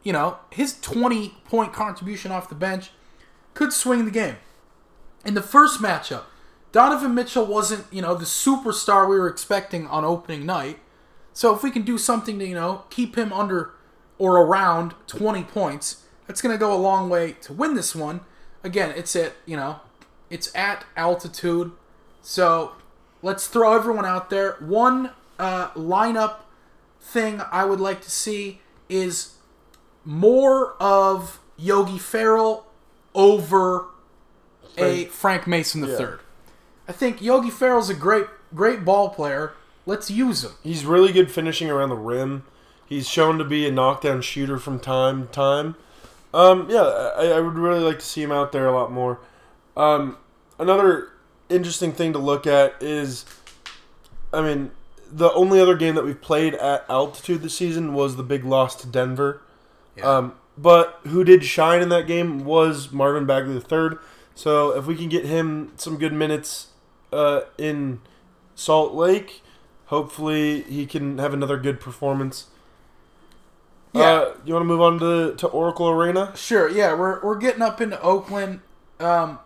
[0.04, 2.92] you know, his 20 point contribution off the bench
[3.54, 4.38] could swing the game.
[5.26, 6.24] In the first matchup,
[6.72, 10.80] Donovan Mitchell wasn't, you know, the superstar we were expecting on opening night.
[11.34, 13.74] So if we can do something to, you know, keep him under
[14.18, 18.22] or around 20 points, that's going to go a long way to win this one.
[18.64, 19.80] Again, it's at, you know,
[20.30, 21.72] it's at altitude.
[22.30, 22.74] So
[23.24, 24.52] let's throw everyone out there.
[24.60, 26.42] One uh, lineup
[27.02, 29.34] thing I would like to see is
[30.06, 32.68] more of Yogi Ferrell
[33.16, 33.86] over
[34.78, 35.90] a Frank- Mason III.
[35.90, 36.16] Yeah.
[36.88, 39.54] I think Yogi Ferrell's a great great ball player.
[39.88, 40.52] Let's use him.
[40.62, 42.44] He's really good finishing around the rim.
[42.86, 45.76] He's shown to be a knockdown shooter from time to time.
[46.32, 46.84] Um, yeah,
[47.18, 49.20] I, I would really like to see him out there a lot more.
[49.76, 50.18] Um,
[50.60, 51.10] another
[51.50, 53.26] interesting thing to look at is,
[54.34, 54.72] I mean,
[55.12, 58.76] the only other game that we've played at altitude this season was the big loss
[58.78, 59.42] to Denver.
[60.04, 63.98] Um, but who did shine in that game was Marvin Bagley III.
[64.36, 66.68] So if we can get him some good minutes
[67.12, 68.00] uh, in
[68.56, 69.42] Salt Lake,
[69.88, 72.48] hopefully he can have another good performance.
[73.94, 74.02] Yeah.
[74.02, 76.34] Uh, you want to move on to, to Oracle Arena?
[76.36, 78.62] Sure, yeah, we're we're getting up into Oakland.
[79.00, 79.40] Um,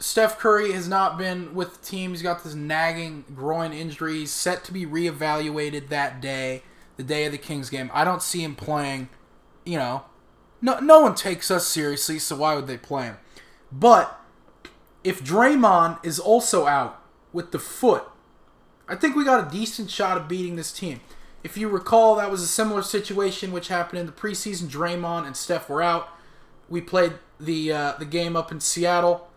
[0.00, 2.10] Steph Curry has not been with the team.
[2.10, 4.20] He's got this nagging groin injury.
[4.20, 6.62] He's set to be reevaluated that day,
[6.96, 7.90] the day of the Kings game.
[7.92, 9.10] I don't see him playing.
[9.66, 10.04] You know,
[10.62, 13.18] no no one takes us seriously, so why would they play him?
[13.70, 14.18] But
[15.04, 18.04] if Draymond is also out with the foot,
[18.88, 21.00] I think we got a decent shot of beating this team.
[21.44, 24.68] If you recall, that was a similar situation which happened in the preseason.
[24.68, 26.08] Draymond and Steph were out.
[26.70, 29.29] We played the uh, the game up in Seattle.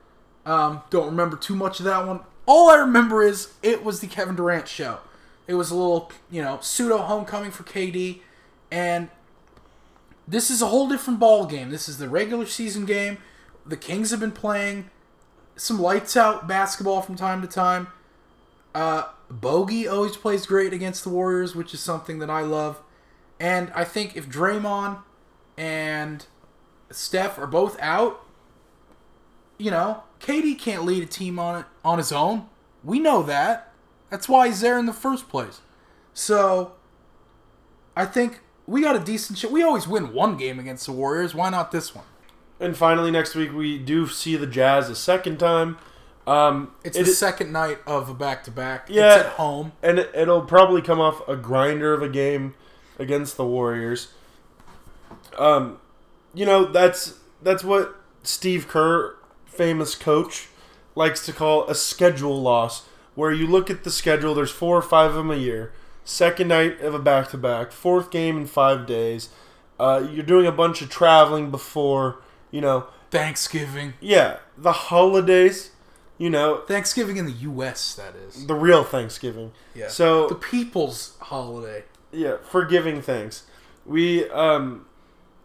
[0.46, 2.22] Um, don't remember too much of that one.
[2.46, 5.00] All I remember is it was the Kevin Durant show.
[5.48, 8.20] It was a little, you know, pseudo homecoming for KD,
[8.72, 9.10] and
[10.28, 11.70] this is a whole different ball game.
[11.70, 13.18] This is the regular season game.
[13.66, 14.90] The Kings have been playing
[15.56, 17.88] some lights out basketball from time to time.
[18.74, 22.82] Uh, Bogey always plays great against the Warriors, which is something that I love.
[23.40, 25.00] And I think if Draymond
[25.58, 26.26] and
[26.90, 28.26] Steph are both out,
[29.58, 32.48] you know, KD can't lead a team on it on his own.
[32.84, 33.72] We know that.
[34.10, 35.62] That's why he's there in the first place.
[36.14, 36.74] So
[37.96, 39.52] I think we got a decent shot.
[39.52, 41.36] We always win one game against the Warriors.
[41.36, 42.06] Why not this one?
[42.60, 45.78] And finally, next week we do see the Jazz a second time.
[46.26, 48.88] Um, It's it- the second night of a back to back.
[48.90, 49.16] Yeah.
[49.18, 49.74] It's at home.
[49.82, 52.54] and it- it'll probably come off a grinder of a game
[52.98, 54.10] against the Warriors.
[55.38, 55.80] Um,
[56.34, 59.16] you know that's that's what Steve Kerr,
[59.54, 60.48] famous coach,
[60.96, 62.86] likes to call a schedule loss,
[63.16, 64.34] where you look at the schedule.
[64.34, 65.72] There's four or five of them a year.
[66.06, 69.30] Second night of a back to back, fourth game in five days.
[69.80, 72.18] Uh, you're doing a bunch of traveling before.
[72.52, 73.94] You know, Thanksgiving.
[74.02, 75.72] yeah, the holidays.
[76.20, 77.96] You know, Thanksgiving in the U.S.
[77.96, 78.46] That is.
[78.46, 79.52] the real Thanksgiving.
[79.74, 79.88] Yeah.
[79.88, 81.84] So the people's holiday.
[82.12, 83.44] yeah, forgiving things.
[83.86, 84.86] We um,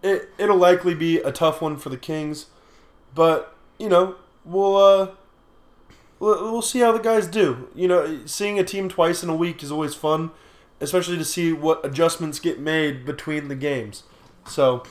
[0.03, 2.47] it it'll likely be a tough one for the Kings,
[3.14, 5.09] but you know we'll uh,
[6.19, 7.69] we'll, see how the guys do.
[7.75, 10.31] You know, seeing a team twice in a week is always fun,
[10.81, 14.05] especially to see what adjustments get made between the games.
[14.47, 14.83] So,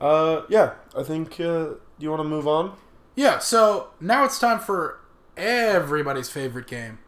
[0.00, 2.76] uh, yeah, I think uh, you want to move on.
[3.14, 3.38] Yeah.
[3.38, 5.00] So now it's time for
[5.36, 6.98] everybody's favorite game.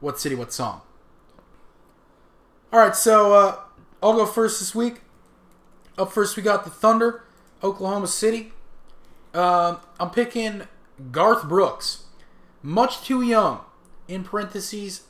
[0.00, 0.34] What city?
[0.34, 0.82] What song?
[2.72, 2.96] All right.
[2.96, 3.56] So uh,
[4.02, 5.00] I'll go first this week.
[5.98, 7.22] Up first, we got the Thunder,
[7.62, 8.52] Oklahoma City.
[9.34, 10.62] Um, I'm picking
[11.10, 12.04] Garth Brooks.
[12.62, 13.60] Much too young,
[14.06, 15.02] in parentheses,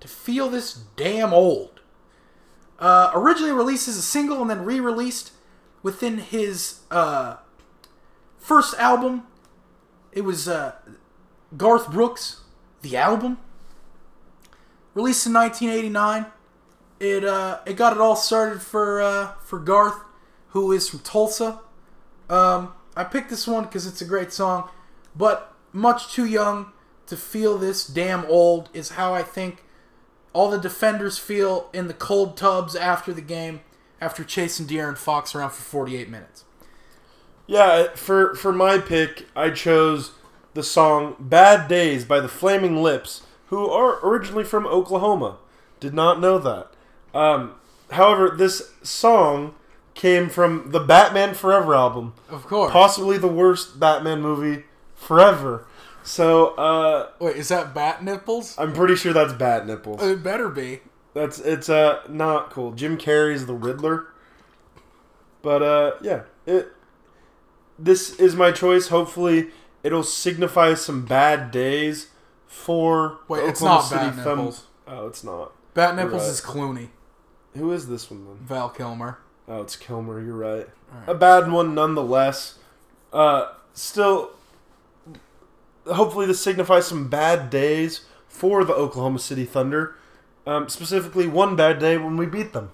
[0.00, 1.80] to feel this damn old.
[2.78, 5.32] Uh, originally released as a single and then re-released
[5.82, 7.36] within his uh,
[8.38, 9.24] first album.
[10.12, 10.76] It was uh,
[11.56, 12.42] Garth Brooks,
[12.82, 13.38] the album,
[14.94, 16.26] released in 1989.
[17.00, 20.00] It uh, it got it all started for uh, for Garth,
[20.48, 21.60] who is from Tulsa.
[22.28, 24.68] Um, I picked this one because it's a great song,
[25.14, 26.72] but much too young
[27.06, 29.62] to feel this damn old is how I think
[30.32, 33.60] all the defenders feel in the cold tubs after the game,
[34.00, 36.44] after chasing De'Aaron Fox around for 48 minutes.
[37.46, 40.10] Yeah, for for my pick, I chose
[40.54, 45.38] the song "Bad Days" by the Flaming Lips, who are originally from Oklahoma.
[45.78, 46.72] Did not know that.
[47.14, 47.54] Um,
[47.92, 49.54] however, this song
[49.98, 52.72] came from the Batman Forever album, Of course.
[52.72, 54.62] possibly the worst Batman movie
[54.94, 55.66] forever.
[56.04, 58.54] So uh, Wait, is that bat nipples?
[58.56, 60.02] I'm pretty sure that's Bat Nipples.
[60.02, 60.80] It better be.
[61.12, 62.72] That's it's uh not cool.
[62.72, 64.06] Jim Carrey's the Riddler.
[65.42, 66.72] But uh, yeah, it.
[67.78, 68.88] This is my choice.
[68.88, 69.48] Hopefully,
[69.82, 72.08] it'll signify some bad days
[72.46, 74.66] for Wait, it's Oklahoma not City Bat Nipples.
[74.86, 75.52] Oh, it's not.
[75.74, 76.30] Bat Nipples right.
[76.30, 76.88] is Clooney.
[77.56, 78.36] Who is this one then?
[78.36, 79.18] Val Kilmer.
[79.48, 80.20] Oh, it's Kilmer.
[80.22, 80.68] You're right.
[80.92, 81.08] Alright.
[81.08, 82.58] A bad one nonetheless.
[83.12, 84.30] Uh, still,
[85.86, 89.96] hopefully this signifies some bad days for the Oklahoma City Thunder.
[90.46, 92.70] Um, specifically, one bad day when we beat them.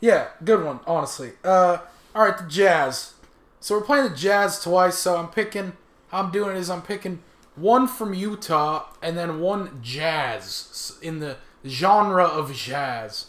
[0.00, 1.32] Yeah, good one, honestly.
[1.42, 1.78] Uh,
[2.14, 3.14] all right, the Jazz.
[3.60, 4.98] So we're playing the Jazz twice.
[4.98, 5.72] So I'm picking.
[6.08, 7.22] How I'm doing is I'm picking
[7.56, 11.36] one from Utah and then one Jazz in the
[11.66, 13.26] genre of jazz.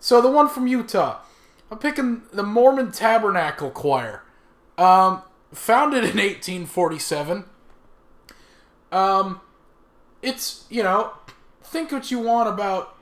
[0.00, 1.20] So the one from Utah,
[1.70, 4.22] I'm picking the Mormon Tabernacle Choir.
[4.76, 5.22] Um,
[5.52, 7.44] founded in 1847.
[8.92, 9.40] Um,
[10.22, 11.12] it's you know,
[11.62, 12.96] think what you want about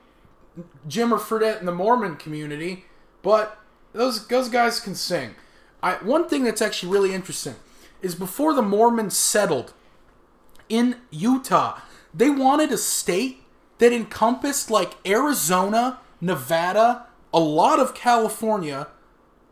[0.89, 2.85] Jimmer Fredette and the Mormon community,
[3.23, 3.59] but
[3.93, 5.35] those those guys can sing.
[5.83, 7.57] I one thing that's actually really interesting
[8.01, 9.73] is before the Mormons settled
[10.69, 11.81] in Utah,
[12.15, 13.43] they wanted a state
[13.79, 18.89] that encompassed like Arizona, Nevada, a lot of California,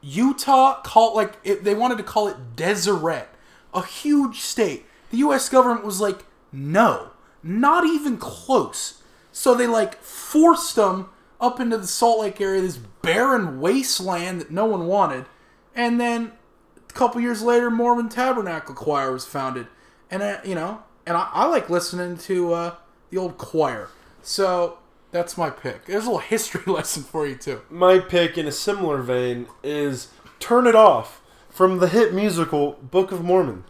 [0.00, 0.80] Utah.
[0.82, 3.28] called like it, they wanted to call it Deseret,
[3.74, 4.86] a huge state.
[5.10, 5.48] The U.S.
[5.48, 7.10] government was like, no,
[7.42, 9.02] not even close.
[9.32, 14.50] So they like forced them up into the Salt Lake area, this barren wasteland that
[14.50, 15.24] no one wanted,
[15.74, 16.32] and then
[16.76, 19.68] a couple years later, Mormon Tabernacle Choir was founded,
[20.10, 22.74] and uh, you know, and I, I like listening to uh,
[23.10, 23.88] the old choir.
[24.22, 24.78] So
[25.10, 25.86] that's my pick.
[25.86, 27.62] There's a little history lesson for you too.
[27.70, 33.12] My pick, in a similar vein, is "Turn It Off" from the hit musical Book
[33.12, 33.64] of Mormon.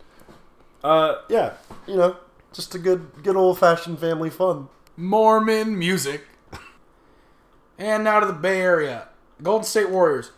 [0.83, 1.55] Uh, yeah,
[1.87, 2.16] you know,
[2.53, 4.68] just a good, good old fashioned family fun.
[4.96, 6.26] Mormon music.
[7.79, 9.09] And now to the Bay Area.
[9.42, 10.33] Golden State Warriors.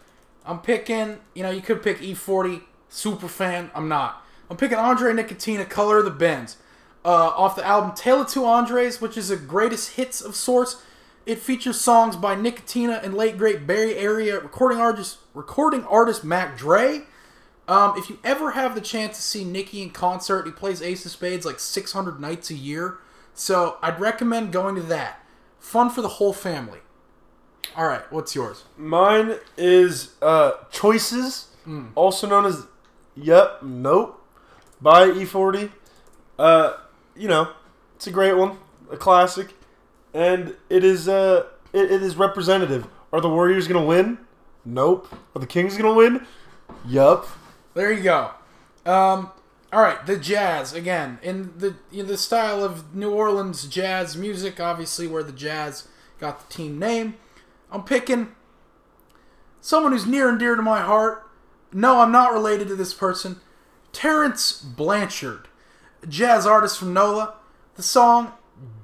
[0.45, 3.71] I'm picking, you know, you could pick E40, super fan.
[3.75, 4.25] I'm not.
[4.49, 6.57] I'm picking Andre Nickatina, Color of the Bends.
[7.05, 10.83] Uh, off the album Tale of Two Andres, which is a greatest hits of sorts.
[11.25, 16.57] It features songs by Nickatina and late great Bay Area recording artist, recording artist Mac
[16.59, 17.03] Dre.
[17.69, 21.07] Um, if you ever have the chance to see Nicky in concert, he plays Ace
[21.07, 22.99] of Spades like 600 nights a year.
[23.35, 25.25] So I'd recommend going to that.
[25.61, 26.81] Fun for the whole family.
[27.77, 28.65] All right, what's yours?
[28.77, 31.47] Mine is uh, Choices,
[31.95, 32.67] also known as
[33.17, 34.21] Yep, Nope,
[34.81, 35.71] by E40.
[36.37, 36.73] Uh,
[37.15, 37.53] you know,
[37.95, 38.59] it's a great one,
[38.91, 39.55] a classic,
[40.15, 42.87] and it is uh, it, it is representative.
[43.13, 44.19] Are the Warriors gonna win?
[44.65, 45.09] Nope.
[45.35, 46.27] Are the Kings gonna win?
[46.87, 47.27] Yup.
[47.75, 48.31] There you go.
[48.85, 49.31] Um,
[49.73, 54.61] all right, the jazz again in the in the style of New Orleans jazz music,
[54.61, 57.15] obviously where the Jazz got the team name.
[57.71, 58.35] I'm picking
[59.61, 61.27] someone who's near and dear to my heart.
[61.73, 63.41] No, I'm not related to this person.
[63.93, 65.49] Terence Blanchard,
[66.07, 67.35] jazz artist from NOLA.
[67.77, 68.35] The song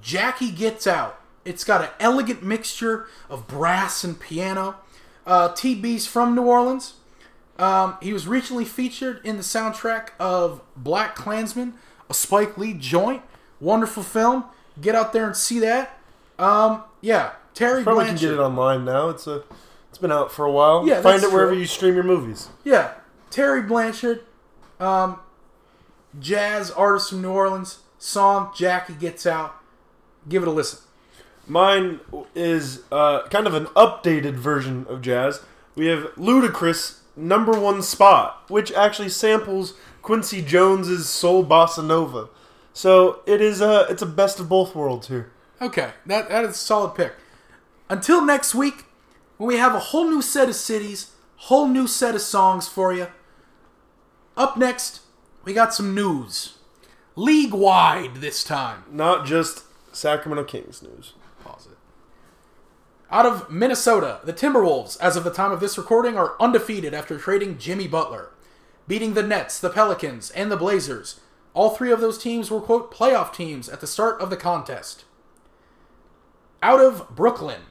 [0.02, 1.20] Jackie Gets Out.
[1.44, 4.76] It's got an elegant mixture of brass and piano.
[5.26, 6.94] Uh, TB's from New Orleans.
[7.58, 11.74] Um, he was recently featured in the soundtrack of Black Klansman,
[12.08, 13.22] a Spike Lee joint.
[13.60, 14.44] Wonderful film.
[14.80, 15.98] Get out there and see that.
[16.38, 18.20] Um, yeah, Terry Probably Blanchard.
[18.20, 19.08] can get it online now.
[19.08, 19.42] It's a
[19.88, 20.86] it's been out for a while.
[20.86, 21.58] Yeah, Find it wherever true.
[21.60, 22.48] you stream your movies.
[22.62, 22.92] Yeah,
[23.30, 24.20] Terry Blanchard,
[24.78, 25.18] um,
[26.20, 27.78] jazz artist from New Orleans.
[27.98, 29.56] Song Jackie Gets Out.
[30.28, 30.80] Give it a listen.
[31.46, 32.00] Mine
[32.34, 35.42] is uh, kind of an updated version of jazz.
[35.74, 42.28] We have Ludacris number one spot, which actually samples Quincy Jones's Soul Bossa Nova.
[42.72, 45.30] So it is a it's a best of both worlds here.
[45.60, 47.14] Okay, that that is a solid pick.
[47.88, 48.84] Until next week,
[49.36, 52.92] when we have a whole new set of cities, whole new set of songs for
[52.92, 53.08] you.
[54.36, 55.00] Up next,
[55.44, 56.58] we got some news.
[57.16, 58.84] League wide this time.
[58.92, 59.64] Not just
[59.98, 61.14] Sacramento Kings news.
[61.44, 61.78] Pause it.
[63.11, 67.18] Out of Minnesota, the Timberwolves, as of the time of this recording, are undefeated after
[67.18, 68.30] trading Jimmy Butler,
[68.86, 71.20] beating the Nets, the Pelicans, and the Blazers.
[71.55, 75.05] All three of those teams were, quote, playoff teams at the start of the contest.
[76.62, 77.62] Out of Brooklyn,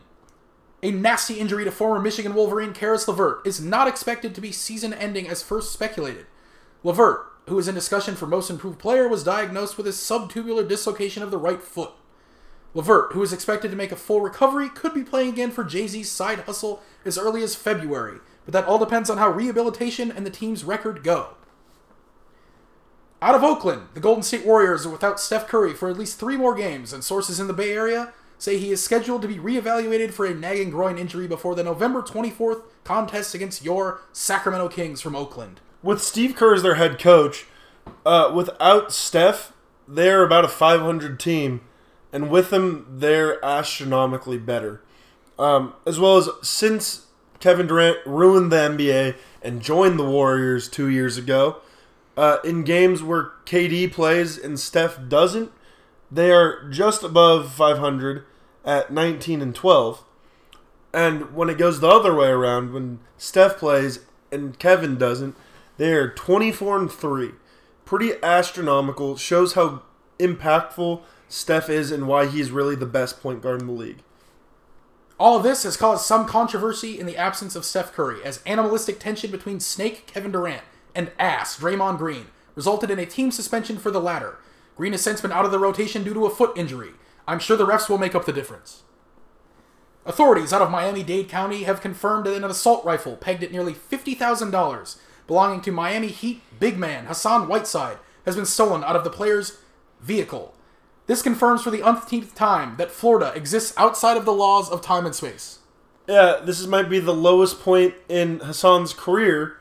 [0.82, 4.94] a nasty injury to former Michigan Wolverine Caris LeVert is not expected to be season
[4.94, 6.26] ending as first speculated.
[6.84, 11.22] LeVert, who is in discussion for most improved player, was diagnosed with a subtalar dislocation
[11.22, 11.92] of the right foot.
[12.74, 15.88] LeVert, who is expected to make a full recovery, could be playing again for Jay
[15.88, 20.26] Z's side hustle as early as February, but that all depends on how rehabilitation and
[20.26, 21.30] the team's record go.
[23.20, 26.38] Out of Oakland, the Golden State Warriors are without Steph Curry for at least three
[26.38, 30.12] more games, and sources in the Bay Area say he is scheduled to be reevaluated
[30.12, 35.16] for a nagging groin injury before the November 24th contest against your Sacramento Kings from
[35.16, 35.60] Oakland.
[35.82, 37.46] With Steve Kerr as their head coach,
[38.06, 39.54] uh, without Steph,
[39.88, 41.62] they're about a 500 team,
[42.18, 44.82] and with them, they're astronomically better.
[45.38, 47.06] Um, as well as since
[47.40, 51.58] Kevin Durant ruined the NBA and joined the Warriors two years ago,
[52.18, 55.52] uh, in games where KD plays and Steph doesn't,
[56.12, 58.26] they are just above 500
[58.66, 60.04] at 19 and 12.
[60.92, 64.00] And when it goes the other way around, when Steph plays
[64.32, 65.36] and Kevin doesn't,
[65.78, 67.34] they are 24 and 3.
[67.86, 69.18] Pretty astronomical.
[69.18, 69.84] Shows how
[70.18, 74.00] impactful Steph is and why he's really the best point guard in the league.
[75.20, 79.00] All of this has caused some controversy in the absence of Steph Curry, as animalistic
[79.00, 80.64] tension between Snake Kevin Durant
[80.94, 84.38] and ass Draymond Green resulted in a team suspension for the latter.
[84.76, 86.92] Green has since been out of the rotation due to a foot injury.
[87.28, 88.84] I'm sure the refs will make up the difference.
[90.06, 93.74] Authorities out of Miami Dade County have confirmed that an assault rifle pegged at nearly
[93.74, 94.98] $50,000
[95.28, 99.58] belonging to Miami Heat big man Hassan Whiteside has been stolen out of the player's
[100.00, 100.54] vehicle.
[101.08, 105.06] This confirms for the umpteenth time that Florida exists outside of the laws of time
[105.06, 105.60] and space.
[106.08, 109.58] Yeah, this is, might be the lowest point in Hassan's career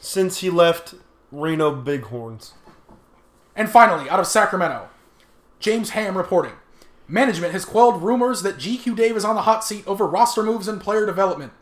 [0.00, 0.94] since he left
[1.30, 2.54] Reno Bighorns.
[3.54, 4.88] And finally, out of Sacramento,
[5.60, 6.52] James Ham reporting.
[7.08, 10.68] Management has quelled rumors that GQ Dave is on the hot seat over roster moves
[10.68, 11.52] and player development.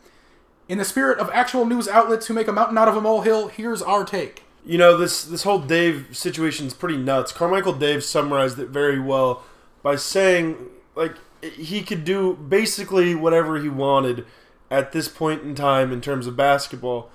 [0.67, 3.49] In the spirit of actual news outlets who make a mountain out of a molehill,
[3.49, 4.44] here's our take.
[4.65, 7.31] You know, this this whole Dave situation is pretty nuts.
[7.31, 9.43] Carmichael Dave summarized it very well
[9.83, 10.57] by saying
[10.95, 14.25] like he could do basically whatever he wanted
[14.71, 17.11] at this point in time in terms of basketball,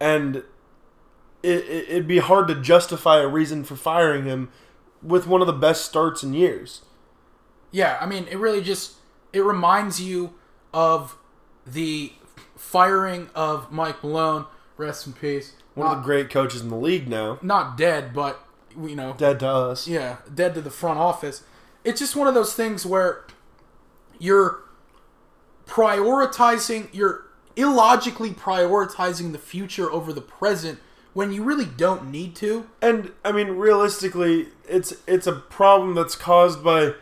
[0.00, 0.36] and
[1.42, 4.50] it, it'd be hard to justify a reason for firing him
[5.02, 6.82] with one of the best starts in years.
[7.70, 8.94] Yeah, I mean, it really just
[9.32, 10.34] it reminds you
[10.72, 11.16] of
[11.66, 12.12] the
[12.56, 14.46] firing of Mike Malone.
[14.76, 15.52] Rest in peace.
[15.78, 18.40] One of the uh, great coaches in the league now, Not dead, but
[18.76, 19.88] you know, dead to us.
[19.88, 21.42] yeah, dead to the front office.
[21.84, 23.24] It's just one of those things where
[24.18, 24.62] you're
[25.66, 27.26] prioritizing, you're
[27.56, 30.78] illogically prioritizing the future over the present
[31.14, 32.68] when you really don't need to.
[32.80, 36.94] And I mean, realistically, it's it's a problem that's caused by,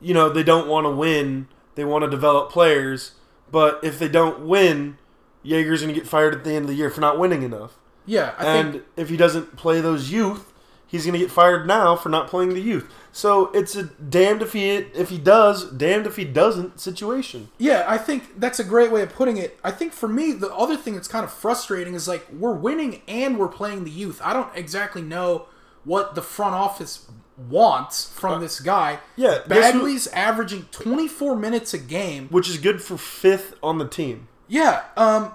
[0.00, 1.48] you know, they don't want to win.
[1.74, 3.12] They want to develop players,
[3.52, 4.96] but if they don't win,
[5.44, 7.76] Joerger's going to get fired at the end of the year for not winning enough.
[8.06, 10.52] Yeah, I and think if he doesn't play those youth,
[10.86, 12.90] he's going to get fired now for not playing the youth.
[13.12, 17.48] So it's a damned if he if he does, damned if he doesn't situation.
[17.58, 19.58] Yeah, I think that's a great way of putting it.
[19.64, 23.02] I think for me, the other thing that's kind of frustrating is like we're winning
[23.08, 24.20] and we're playing the youth.
[24.22, 25.46] I don't exactly know
[25.84, 28.98] what the front office wants from this guy.
[29.16, 32.28] yeah, Bagley's averaging 24 minutes a game.
[32.28, 34.28] Which is good for fifth on the team.
[34.48, 35.32] Yeah, um,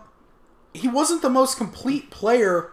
[0.73, 2.71] he wasn't the most complete player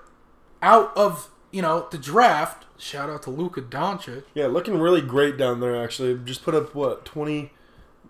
[0.62, 2.64] out of you know the draft.
[2.78, 4.24] Shout out to Luka Doncic.
[4.34, 5.82] Yeah, looking really great down there.
[5.82, 7.52] Actually, just put up what twenty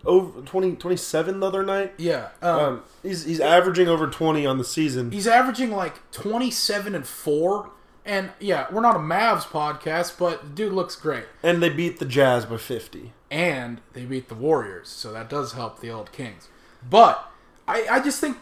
[0.05, 1.93] over 20, 27 the other night.
[1.97, 5.11] Yeah, um, Um, he's he's averaging over twenty on the season.
[5.11, 7.71] he's averaging like 27 and four.
[8.05, 11.25] And yeah, we're not a Mavs podcast, but dude looks great.
[11.43, 13.11] And they beat the Jazz by 50.
[13.29, 16.47] and they beat the Warriors, so that does help the old Kings.
[16.89, 17.29] But
[17.67, 18.37] I, I just think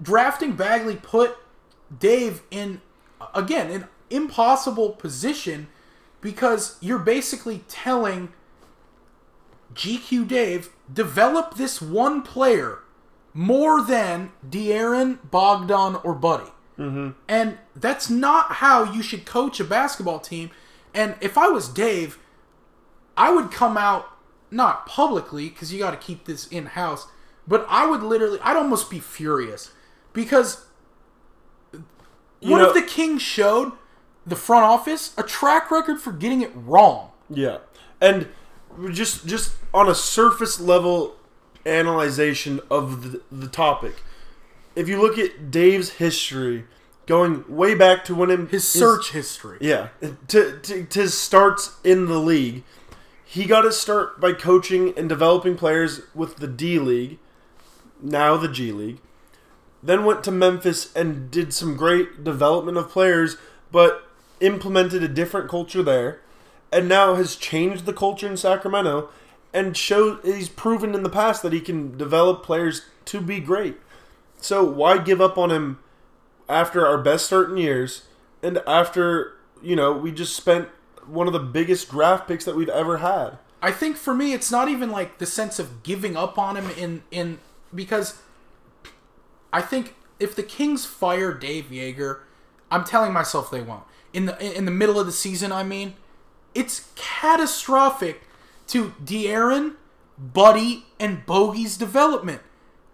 [0.00, 1.36] drafting Bagley put
[1.96, 2.80] Dave in
[3.34, 5.68] again an impossible position
[6.20, 8.32] because you're basically telling
[9.74, 12.80] GQ Dave develop this one player
[13.32, 16.50] more than De'Aaron, Bogdan, or Buddy.
[16.78, 17.10] Mm-hmm.
[17.28, 20.50] And that's not how you should coach a basketball team.
[20.94, 22.18] And if I was Dave,
[23.16, 24.06] I would come out
[24.50, 27.06] not publicly because you got to keep this in house,
[27.46, 29.72] but I would literally, I'd almost be furious
[30.16, 30.64] because
[32.40, 33.70] what know- if the king showed
[34.26, 37.12] the front office a track record for getting it wrong?
[37.30, 37.58] Yeah,
[38.00, 38.26] and
[38.90, 41.14] just just on a surface level
[41.64, 44.02] analyzation of the, the topic,
[44.74, 46.64] if you look at Dave's history,
[47.06, 49.58] going way back to when him His search history.
[49.60, 49.88] Yeah,
[50.28, 52.64] to, to, to his starts in the league,
[53.24, 57.18] he got his start by coaching and developing players with the D League,
[58.00, 58.98] now the G League.
[59.82, 63.36] Then went to Memphis and did some great development of players,
[63.70, 64.08] but
[64.40, 66.20] implemented a different culture there,
[66.72, 69.08] and now has changed the culture in Sacramento
[69.52, 73.76] and showed he's proven in the past that he can develop players to be great.
[74.38, 75.78] So why give up on him
[76.48, 78.02] after our best start in years
[78.42, 80.68] and after you know we just spent
[81.06, 83.38] one of the biggest draft picks that we've ever had.
[83.62, 86.70] I think for me, it's not even like the sense of giving up on him
[86.76, 87.38] in in
[87.74, 88.20] because
[89.52, 92.20] I think if the Kings fire Dave Joerger,
[92.70, 93.84] I'm telling myself they won't.
[94.12, 95.94] In the in the middle of the season, I mean,
[96.54, 98.22] it's catastrophic
[98.68, 99.74] to De'Aaron,
[100.18, 102.42] Buddy, and Bogey's development.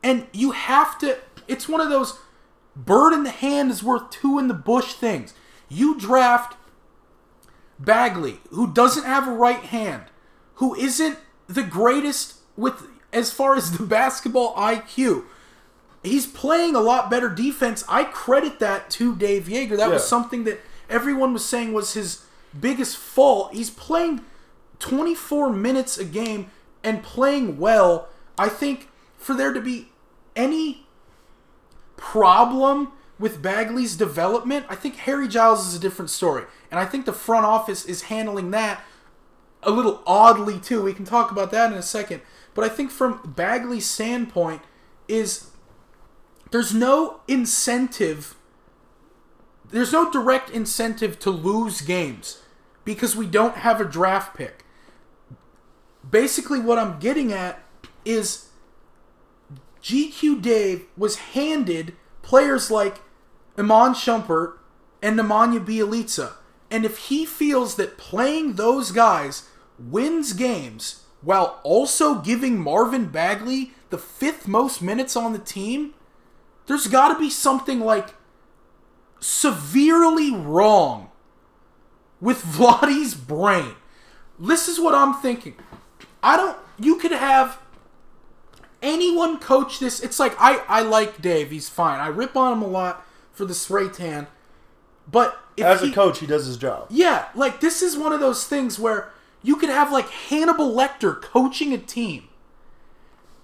[0.02, 2.18] And you have to it's one of those
[2.74, 5.34] bird in the hand is worth two in the bush things.
[5.68, 6.56] You draft
[7.78, 10.04] Bagley, who doesn't have a right hand,
[10.54, 15.24] who isn't the greatest with as far as the basketball IQ.
[16.02, 17.84] He's playing a lot better defense.
[17.88, 19.76] I credit that to Dave Joerger.
[19.76, 22.24] That was something that everyone was saying was his
[22.58, 23.54] biggest fault.
[23.54, 24.22] He's playing
[24.80, 26.50] 24 minutes a game
[26.82, 28.08] and playing well.
[28.36, 29.88] I think for there to be
[30.34, 30.86] any
[31.96, 36.44] problem with Bagley's development, I think Harry Giles is a different story.
[36.70, 38.82] And I think the front office is handling that
[39.62, 40.82] a little oddly too.
[40.82, 42.22] We can talk about that in a second.
[42.54, 44.62] But I think from Bagley's standpoint
[45.06, 45.51] is
[46.52, 48.36] there's no incentive
[49.72, 52.42] there's no direct incentive to lose games
[52.84, 54.66] because we don't have a draft pick.
[56.08, 57.62] Basically what I'm getting at
[58.04, 58.50] is
[59.82, 63.00] GQ Dave was handed players like
[63.56, 64.58] Iman Shumpert
[65.00, 66.34] and Nemanja Bjelica.
[66.70, 69.48] And if he feels that playing those guys
[69.78, 75.94] wins games while also giving Marvin Bagley the fifth most minutes on the team,
[76.66, 78.14] there's got to be something like
[79.20, 81.10] severely wrong
[82.20, 83.74] with Vladdy's brain.
[84.38, 85.54] This is what I'm thinking.
[86.22, 86.56] I don't.
[86.78, 87.58] You could have
[88.82, 90.00] anyone coach this.
[90.00, 91.50] It's like I I like Dave.
[91.50, 92.00] He's fine.
[92.00, 94.26] I rip on him a lot for the spray tan,
[95.10, 96.86] but if As a he- coach, he does his job.
[96.90, 99.10] yeah, like this is one of those things where
[99.42, 102.28] you could have like Hannibal Lecter coaching a team,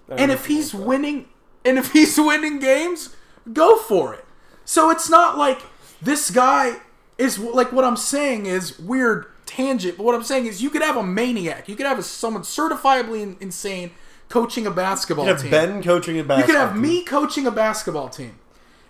[0.09, 1.29] and if he's winning,
[1.65, 3.15] and if he's winning games,
[3.53, 4.25] go for it.
[4.65, 5.61] So it's not like
[6.03, 6.77] this guy
[7.17, 10.83] is like what I'm saying is weird tangent, but what I'm saying is you could
[10.83, 13.91] have a maniac, you could have a, someone certifiably in- insane
[14.29, 15.51] coaching a basketball You have team.
[15.51, 16.39] Ben coaching a basketball.
[16.39, 16.83] You could have team.
[16.83, 18.39] me coaching a basketball team.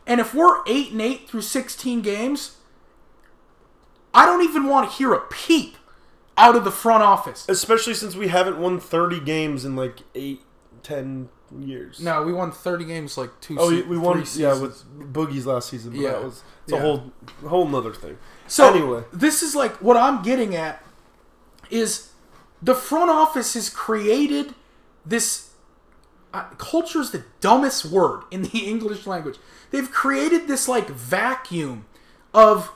[0.04, 2.56] And if we're 8 and 8 through 16 games,
[4.12, 5.76] I don't even want to hear a peep
[6.36, 7.46] out of the front office.
[7.48, 10.40] especially since we haven't won 30 games in like eight,
[10.82, 12.00] ten years.
[12.00, 15.70] No, we won 30 games like two Oh, se- we, won, yeah, with Boogie's last
[15.70, 15.92] season.
[15.92, 16.12] But Yeah.
[16.12, 16.78] that was it's Yeah.
[16.78, 17.12] a whole
[17.46, 18.18] whole nother thing.
[18.46, 19.04] So Anyway.
[19.12, 20.82] this is like what I'm getting at
[21.70, 22.10] is
[22.62, 24.54] the front office has created
[25.06, 25.44] this
[26.34, 29.36] uh, culture is the dumbest word in the English language.
[29.70, 31.86] They've created this like vacuum
[32.34, 32.70] of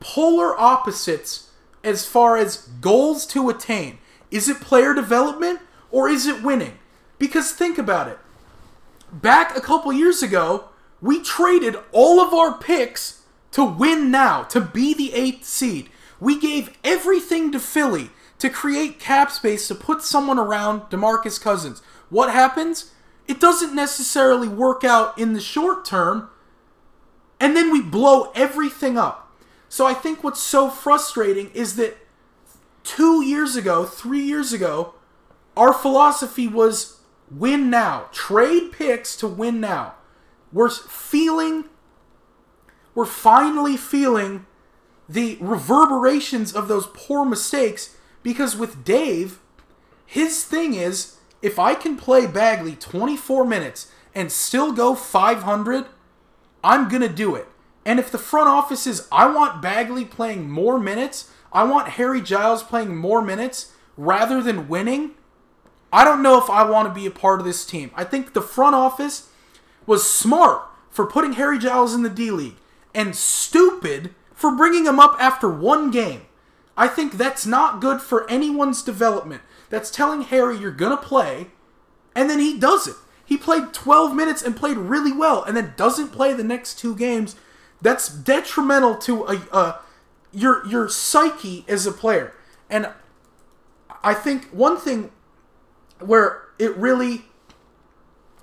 [0.00, 1.50] polar opposites
[1.84, 3.98] as far as goals to attain.
[4.30, 6.78] Is it player development or is it winning?
[7.22, 8.18] Because think about it.
[9.12, 10.70] Back a couple years ago,
[11.00, 15.88] we traded all of our picks to win now, to be the eighth seed.
[16.18, 18.10] We gave everything to Philly
[18.40, 21.80] to create cap space to put someone around DeMarcus Cousins.
[22.10, 22.90] What happens?
[23.28, 26.28] It doesn't necessarily work out in the short term,
[27.38, 29.32] and then we blow everything up.
[29.68, 31.98] So I think what's so frustrating is that
[32.82, 34.94] two years ago, three years ago,
[35.56, 36.98] our philosophy was
[37.32, 38.08] win now.
[38.12, 39.94] Trade picks to win now.
[40.52, 41.64] We're feeling,
[42.94, 44.46] we're finally feeling
[45.08, 49.40] the reverberations of those poor mistakes because with Dave,
[50.04, 55.86] his thing is if I can play Bagley 24 minutes and still go 500,
[56.62, 57.48] I'm going to do it.
[57.84, 62.20] And if the front office is, I want Bagley playing more minutes, I want Harry
[62.20, 65.12] Giles playing more minutes rather than winning,
[65.92, 67.90] I don't know if I want to be a part of this team.
[67.94, 69.28] I think the front office
[69.86, 72.56] was smart for putting Harry Giles in the D League
[72.94, 76.22] and stupid for bringing him up after one game.
[76.76, 79.42] I think that's not good for anyone's development.
[79.68, 81.48] That's telling Harry you're going to play,
[82.14, 82.96] and then he does it.
[83.24, 86.96] He played 12 minutes and played really well, and then doesn't play the next two
[86.96, 87.36] games.
[87.80, 89.80] That's detrimental to a, a
[90.32, 92.34] your your psyche as a player.
[92.70, 92.90] And
[94.02, 95.10] I think one thing
[96.06, 97.26] where it really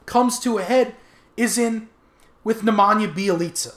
[0.05, 0.95] comes to a head
[1.37, 1.89] is in
[2.43, 3.75] with Nemanja Bjelica.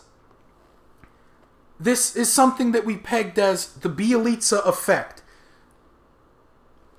[1.78, 5.22] This is something that we pegged as the Bjelica effect.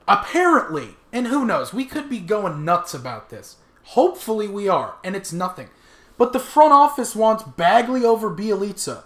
[0.07, 3.57] Apparently, and who knows, we could be going nuts about this.
[3.83, 5.69] Hopefully we are, and it's nothing.
[6.17, 9.03] But the front office wants Bagley over Bjelica.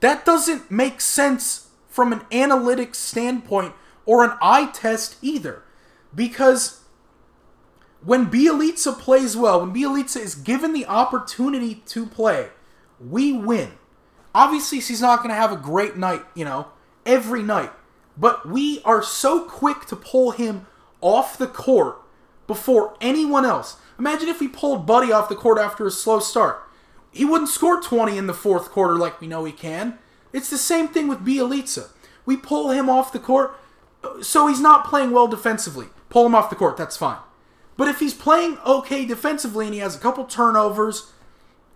[0.00, 3.74] That doesn't make sense from an analytics standpoint
[4.04, 5.62] or an eye test either.
[6.16, 6.80] Because
[8.04, 12.48] when Bjelica plays well, when Bjelica is given the opportunity to play,
[12.98, 13.72] we win.
[14.34, 16.68] Obviously, he's not going to have a great night, you know,
[17.04, 17.70] every night.
[18.16, 20.66] But we are so quick to pull him
[21.00, 22.00] off the court
[22.46, 23.76] before anyone else.
[23.98, 26.62] Imagine if we pulled Buddy off the court after a slow start.
[27.10, 29.98] He wouldn't score 20 in the fourth quarter like we know he can.
[30.32, 31.88] It's the same thing with Bjelica.
[32.24, 33.58] We pull him off the court,
[34.20, 35.86] so he's not playing well defensively.
[36.08, 37.18] Pull him off the court, that's fine.
[37.76, 41.12] But if he's playing okay defensively and he has a couple turnovers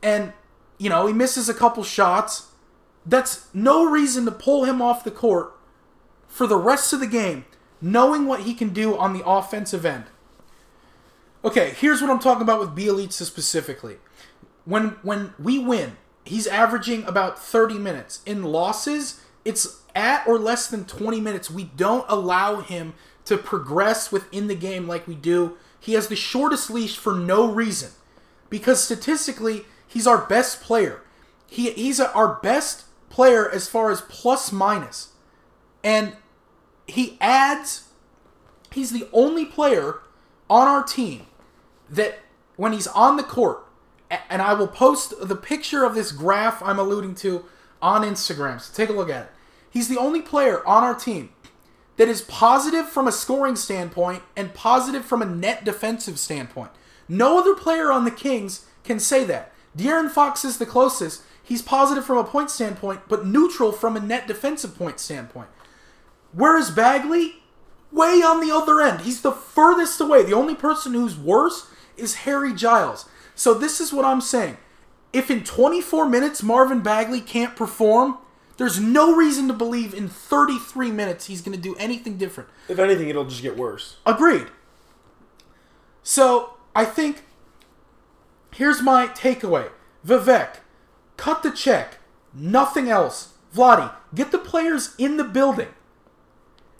[0.02, 0.32] and,
[0.78, 2.48] you know, he misses a couple shots,
[3.04, 5.54] that's no reason to pull him off the court
[6.26, 7.44] for the rest of the game,
[7.80, 10.04] knowing what he can do on the offensive end.
[11.44, 13.96] Okay, here's what I'm talking about with Bjelica specifically.
[14.64, 18.20] When when we win, he's averaging about 30 minutes.
[18.26, 21.50] In losses, it's at or less than 20 minutes.
[21.50, 25.56] We don't allow him to progress within the game like we do.
[25.78, 27.90] He has the shortest leash for no reason.
[28.48, 31.02] Because statistically, he's our best player.
[31.46, 35.10] He, he's a, our best player as far as plus minus.
[35.82, 36.14] And
[36.86, 37.88] he adds,
[38.72, 40.00] he's the only player
[40.48, 41.26] on our team
[41.88, 42.18] that
[42.56, 43.66] when he's on the court,
[44.28, 47.44] and I will post the picture of this graph I'm alluding to
[47.80, 49.32] on Instagram, so take a look at it.
[49.70, 51.30] He's the only player on our team
[51.96, 56.70] that is positive from a scoring standpoint and positive from a net defensive standpoint.
[57.08, 59.52] No other player on the Kings can say that.
[59.76, 61.22] De'Aaron Fox is the closest.
[61.42, 65.48] He's positive from a point standpoint, but neutral from a net defensive point standpoint.
[66.32, 67.42] Whereas Bagley,
[67.92, 69.02] way on the other end.
[69.02, 70.22] He's the furthest away.
[70.22, 73.08] The only person who's worse is Harry Giles.
[73.34, 74.58] So this is what I'm saying.
[75.12, 78.18] If in 24 minutes Marvin Bagley can't perform,
[78.60, 82.50] there's no reason to believe in 33 minutes he's going to do anything different.
[82.68, 83.96] If anything, it'll just get worse.
[84.04, 84.48] Agreed.
[86.02, 87.22] So I think
[88.52, 89.70] here's my takeaway.
[90.06, 90.56] Vivek,
[91.16, 92.00] cut the check.
[92.34, 93.32] Nothing else.
[93.56, 95.68] Vladi, get the players in the building.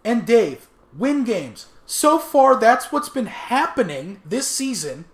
[0.05, 1.69] And Dave, win games.
[1.87, 5.07] So far, that's what's been happening this season.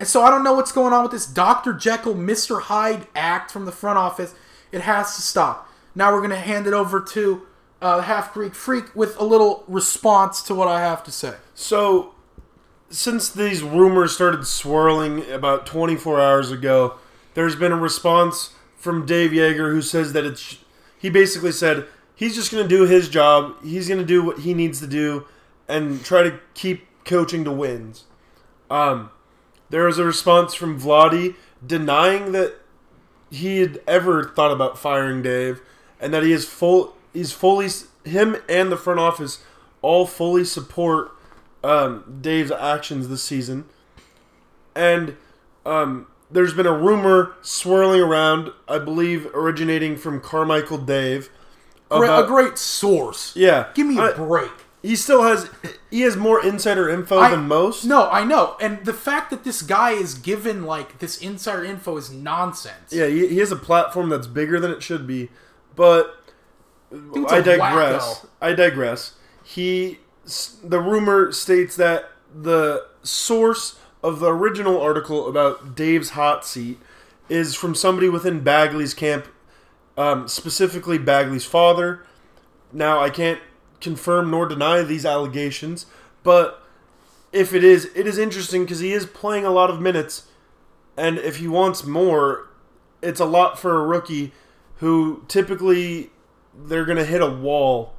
[0.00, 1.74] And so I don't know what's going on with this Dr.
[1.74, 2.62] Jekyll, Mr.
[2.62, 4.34] Hyde act from the front office.
[4.72, 5.70] It has to stop.
[5.94, 7.46] Now we're going to hand it over to
[7.80, 11.34] uh, Half Greek Freak with a little response to what I have to say.
[11.54, 12.14] So,
[12.88, 16.94] since these rumors started swirling about 24 hours ago,
[17.34, 20.58] there's been a response from Dave Joerger who says that it's.
[20.98, 23.62] He basically said he's just going to do his job.
[23.62, 25.26] He's going to do what he needs to do
[25.68, 28.04] and try to keep coaching to wins.
[28.70, 29.10] Um,
[29.70, 32.56] there was a response from Vladi denying that
[33.30, 35.60] he had ever thought about firing Dave
[36.00, 37.68] and that he is full he's fully
[38.04, 39.42] him and the front office
[39.82, 41.10] all fully support
[41.64, 43.64] um, Dave's actions this season.
[44.74, 45.16] And
[45.64, 51.30] um, there's been a rumor swirling around, I believe, originating from Carmichael Dave.
[51.90, 53.34] About- a great source.
[53.36, 54.50] yeah, Give me a I- break.
[54.82, 55.50] He still has
[55.90, 57.84] he has more insider info I- than most.
[57.84, 58.56] No, I know.
[58.60, 62.92] And the fact that this guy is given like this insider info is nonsense.
[62.92, 65.30] Yeah, he, he has a platform that's bigger than it should be,
[65.74, 66.22] but
[66.92, 68.20] I digress.
[68.20, 68.26] wacko.
[68.40, 69.14] I digress.
[69.42, 69.98] He
[70.62, 76.78] the rumor states that the source of the original article about Dave's hot seat
[77.28, 79.26] is from somebody within Bagley's camp,
[79.96, 82.04] um, specifically Bagley's father.
[82.72, 83.40] Now I can't
[83.80, 85.86] confirm nor deny these allegations,
[86.22, 86.62] but
[87.32, 90.26] if it is, it is interesting because he is playing a lot of minutes,
[90.96, 92.48] and if he wants more,
[93.02, 94.32] it's a lot for a rookie
[94.76, 96.10] who typically
[96.54, 97.94] they're going to hit a wall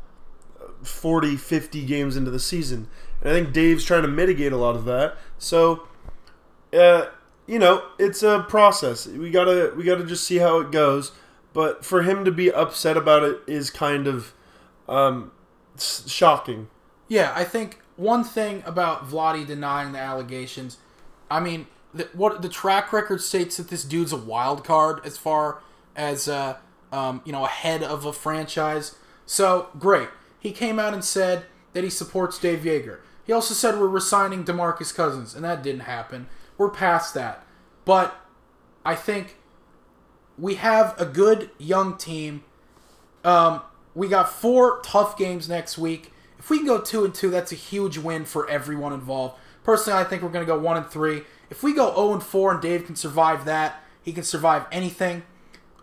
[0.83, 2.87] 40, 50 games into the season.
[3.21, 5.17] And I think Dave's trying to mitigate a lot of that.
[5.37, 5.87] So,
[6.73, 7.07] uh,
[7.45, 9.07] you know, it's a process.
[9.07, 11.11] We gotta we gotta just see how it goes.
[11.53, 14.33] But for him to be upset about it is kind of
[14.87, 15.31] um,
[15.81, 16.69] shocking.
[17.07, 20.77] Yeah, I think one thing about Vladi denying the allegations,
[21.29, 25.17] I mean, the, what the track record states that this dude's a wild card as
[25.17, 25.61] far
[25.95, 26.57] as uh,
[26.91, 28.95] um, you know a head of a franchise.
[29.25, 30.09] So great,
[30.39, 32.99] he came out and said that he supports Dave Joerger.
[33.25, 36.27] He also said we're resigning DeMarcus Cousins, and that didn't happen.
[36.57, 37.45] We're past that,
[37.83, 38.15] but
[38.85, 39.37] I think
[40.37, 42.43] we have a good young team.
[43.23, 43.61] Um,
[43.97, 46.13] we got four tough games next week.
[46.37, 49.35] If we can go two and two, that's a huge win for everyone involved.
[49.63, 51.23] Personally, I think we're going to go one and three.
[51.49, 55.23] If we go zero and four, and Dave can survive that, he can survive anything.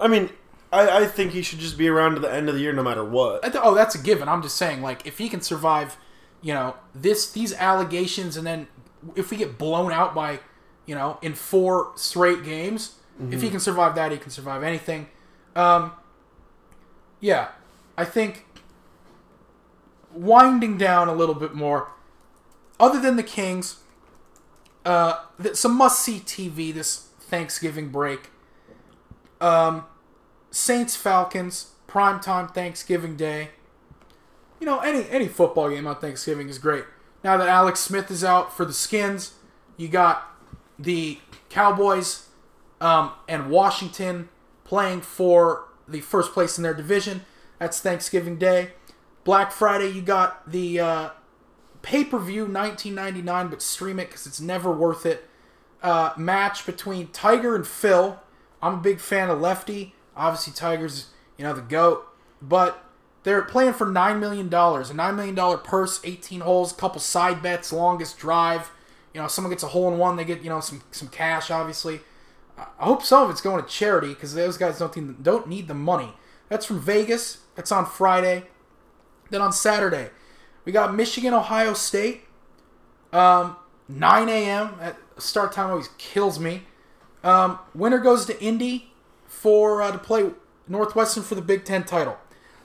[0.01, 0.31] I mean,
[0.73, 2.83] I, I think he should just be around to the end of the year no
[2.83, 3.43] matter what.
[3.43, 4.29] Th- Oh, that's a given.
[4.29, 5.97] I'm just saying, like, if he can survive,
[6.41, 8.69] you know, this these allegations, and then
[9.17, 10.39] if we get blown out by,
[10.87, 12.95] you know, in four straight games,
[13.31, 15.09] if he can survive that, he can survive anything.
[15.55, 15.93] Um,
[17.21, 17.49] yeah,
[17.97, 18.47] I think
[20.13, 21.91] winding down a little bit more.
[22.79, 23.81] Other than the Kings,
[24.85, 28.31] uh, some must see TV this Thanksgiving break.
[29.41, 29.85] Um,
[30.51, 33.51] Saints Falcons primetime Thanksgiving Day.
[34.61, 36.85] You know, any any football game on Thanksgiving is great.
[37.23, 39.35] Now that Alex Smith is out for the Skins,
[39.77, 40.29] you got
[40.79, 41.19] the
[41.49, 42.27] Cowboys
[42.81, 44.29] um, and Washington
[44.65, 47.25] playing for the first place in their division.
[47.59, 48.73] That's Thanksgiving Day.
[49.25, 51.11] Black Friday, you got the uh,
[51.83, 55.29] pay per view 1999, but stream it because it's never worth it.
[55.83, 58.21] Uh, match between Tiger and Phil.
[58.63, 59.95] I'm a big fan of Lefty.
[60.17, 62.07] Obviously, Tiger's you know the goat,
[62.41, 62.83] but
[63.23, 64.91] they're playing for nine million dollars.
[64.91, 68.71] A nine million dollar purse, 18 holes, couple side bets, longest drive.
[69.13, 71.51] You know, someone gets a hole in one, they get you know some some cash.
[71.51, 72.01] Obviously,
[72.57, 75.75] I hope some of it's going to charity because those guys don't don't need the
[75.75, 76.15] money.
[76.49, 77.39] That's from Vegas.
[77.55, 78.45] That's on Friday.
[79.31, 80.11] Then on Saturday,
[80.65, 82.23] we got Michigan, Ohio State.
[83.13, 83.57] Um,
[83.89, 84.75] 9 a.m.
[84.81, 86.65] at start time always kills me.
[87.23, 88.93] Um, winner goes to Indy
[89.27, 90.31] for uh, to play
[90.69, 92.19] Northwestern for the Big Ten title.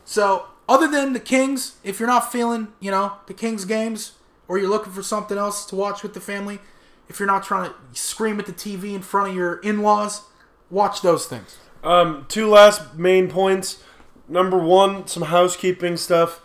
[0.05, 4.13] So other than the Kings, if you're not feeling you know the Kings games
[4.47, 6.59] or you're looking for something else to watch with the family,
[7.07, 10.23] if you're not trying to scream at the TV in front of your in-laws,
[10.69, 11.57] watch those things.
[11.83, 13.83] Um, two last main points.
[14.29, 16.41] Number one, some housekeeping stuff.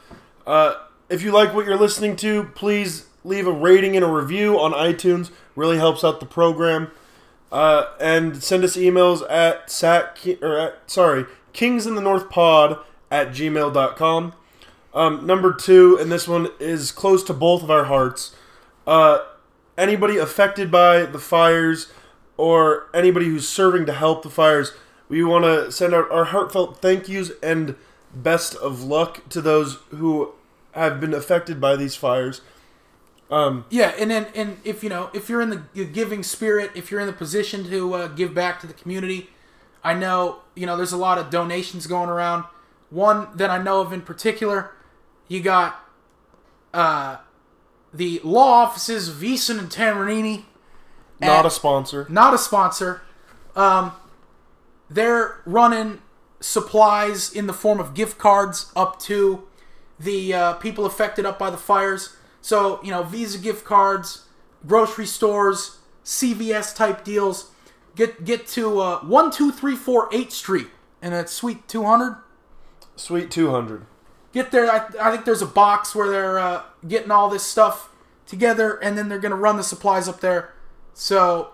[0.46, 0.74] Uh,
[1.08, 4.72] if you like what you're listening to, please leave a rating and a review on
[4.72, 5.30] iTunes.
[5.54, 6.90] Really helps out the program.
[7.52, 12.78] Uh, and send us emails at sat or at, sorry kings in the north pod
[13.12, 14.32] at gmail.com
[14.92, 18.34] um, number two and this one is close to both of our hearts
[18.88, 19.20] uh,
[19.78, 21.92] anybody affected by the fires
[22.36, 24.72] or anybody who's serving to help the fires
[25.08, 27.76] we want to send out our heartfelt thank yous and
[28.14, 30.32] best of luck to those who
[30.72, 32.40] have been affected by these fires
[33.30, 36.90] um, Yeah, and then and if you know if you're in the giving spirit, if
[36.90, 39.30] you're in the position to uh, give back to the community,
[39.82, 42.44] I know you know there's a lot of donations going around.
[42.90, 44.72] One that I know of in particular,
[45.26, 45.80] you got
[46.72, 47.16] uh,
[47.92, 50.44] the law offices of Easton and Tamarini.
[51.18, 53.02] not a sponsor not a sponsor.
[53.56, 53.92] Um,
[54.94, 56.00] they're running
[56.40, 59.44] supplies in the form of gift cards up to
[59.98, 62.16] the uh, people affected up by the fires.
[62.40, 64.26] So you know, Visa gift cards,
[64.66, 67.50] grocery stores, CVS type deals.
[67.96, 70.68] Get get to uh, one two three four eighth Street,
[71.00, 72.16] and that's Suite two hundred.
[72.96, 73.86] sweet 200
[74.32, 74.68] Get there.
[74.70, 77.88] I, I think there's a box where they're uh, getting all this stuff
[78.26, 80.52] together, and then they're gonna run the supplies up there.
[80.92, 81.53] So,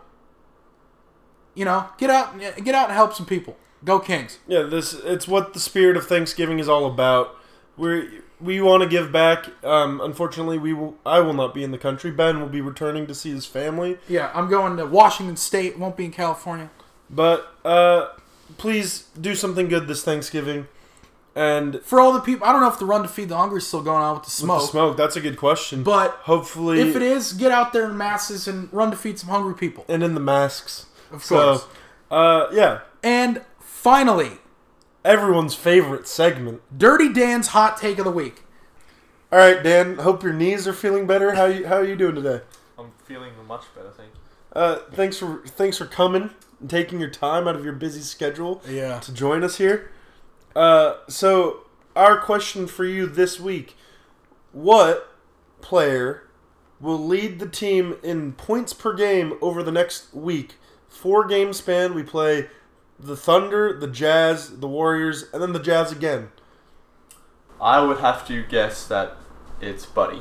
[1.55, 3.57] you know, get out, get out and help some people.
[3.85, 4.39] Go Kings.
[4.47, 7.35] Yeah, this it's what the spirit of Thanksgiving is all about.
[7.77, 9.47] We we want to give back.
[9.65, 10.97] Um, unfortunately, we will.
[11.07, 12.11] I will not be in the country.
[12.11, 13.99] Ben will be returning to see his family.
[14.09, 15.79] Yeah, I'm going to Washington State.
[15.79, 16.71] Won't be in California.
[17.09, 18.09] But uh,
[18.59, 20.69] please do something good this Thanksgiving.
[21.35, 23.59] And For all the people, I don't know if the Run to Feed the Hungry
[23.59, 25.85] is still going on with the with smoke, the smoke, that's a good question.
[25.85, 29.31] but hopefully, if it is, get out there in masses and run to feed some
[29.31, 29.85] hungry people.
[29.89, 30.87] and in the masks.
[31.11, 31.67] Of So, course.
[32.11, 34.39] uh, yeah, And finally,
[35.05, 36.61] everyone's favorite segment.
[36.77, 38.43] Dirty Dan's hot take of the week.
[39.33, 39.99] All right, Dan.
[39.99, 41.35] Hope your knees are feeling better.
[41.35, 42.41] How you how are you doing today?
[42.79, 44.21] I'm feeling much better, thank you.
[44.61, 46.31] Uh, thanks for thanks for coming
[46.61, 48.99] and taking your time out of your busy schedule Yeah.
[49.01, 49.91] to join us here.
[50.57, 51.61] Uh, so
[51.95, 53.77] our question for you this week:
[54.53, 55.09] What
[55.61, 56.25] player
[56.81, 60.57] will lead the team in points per game over the next week?
[61.01, 61.95] Four game span.
[61.95, 62.49] We play
[62.99, 66.29] the Thunder, the Jazz, the Warriors, and then the Jazz again.
[67.61, 69.17] I would have to guess that
[69.63, 70.21] it's Buddy.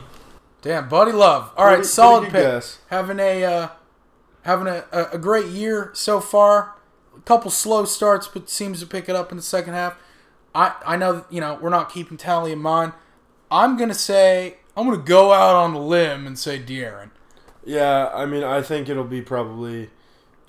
[0.62, 1.52] Damn, Buddy Love.
[1.58, 2.42] All Pretty- right, solid pretty pick.
[2.44, 2.80] good guess.
[2.90, 3.68] Having a uh,
[4.44, 6.76] having a, a, a great year so far.
[7.18, 9.98] A couple slow starts, but seems to pick it up in the second half.
[10.56, 12.94] I I know you know we're not keeping tally in mind.
[13.52, 17.12] I'm gonna say I'm gonna go out on a limb and say De'Aaron.
[17.66, 19.90] Yeah, I mean, I think it'll be probably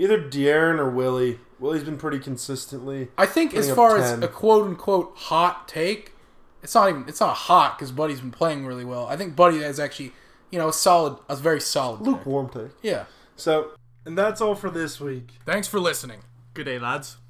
[0.00, 1.38] either De'Aaron or Willie.
[1.60, 3.08] Willie's been pretty consistently.
[3.18, 4.22] I think as far as 10.
[4.22, 6.14] a quote unquote hot take,
[6.62, 9.06] it's not even it's not hot because Buddy's been playing really well.
[9.06, 10.12] I think Buddy has actually
[10.50, 11.98] you know a solid a very solid.
[11.98, 12.06] pick.
[12.06, 12.72] Lukewarm take.
[12.82, 13.04] Yeah.
[13.36, 13.72] So,
[14.04, 15.28] and that's all for this week.
[15.44, 16.20] Thanks for listening.
[16.54, 17.16] Good day, lads.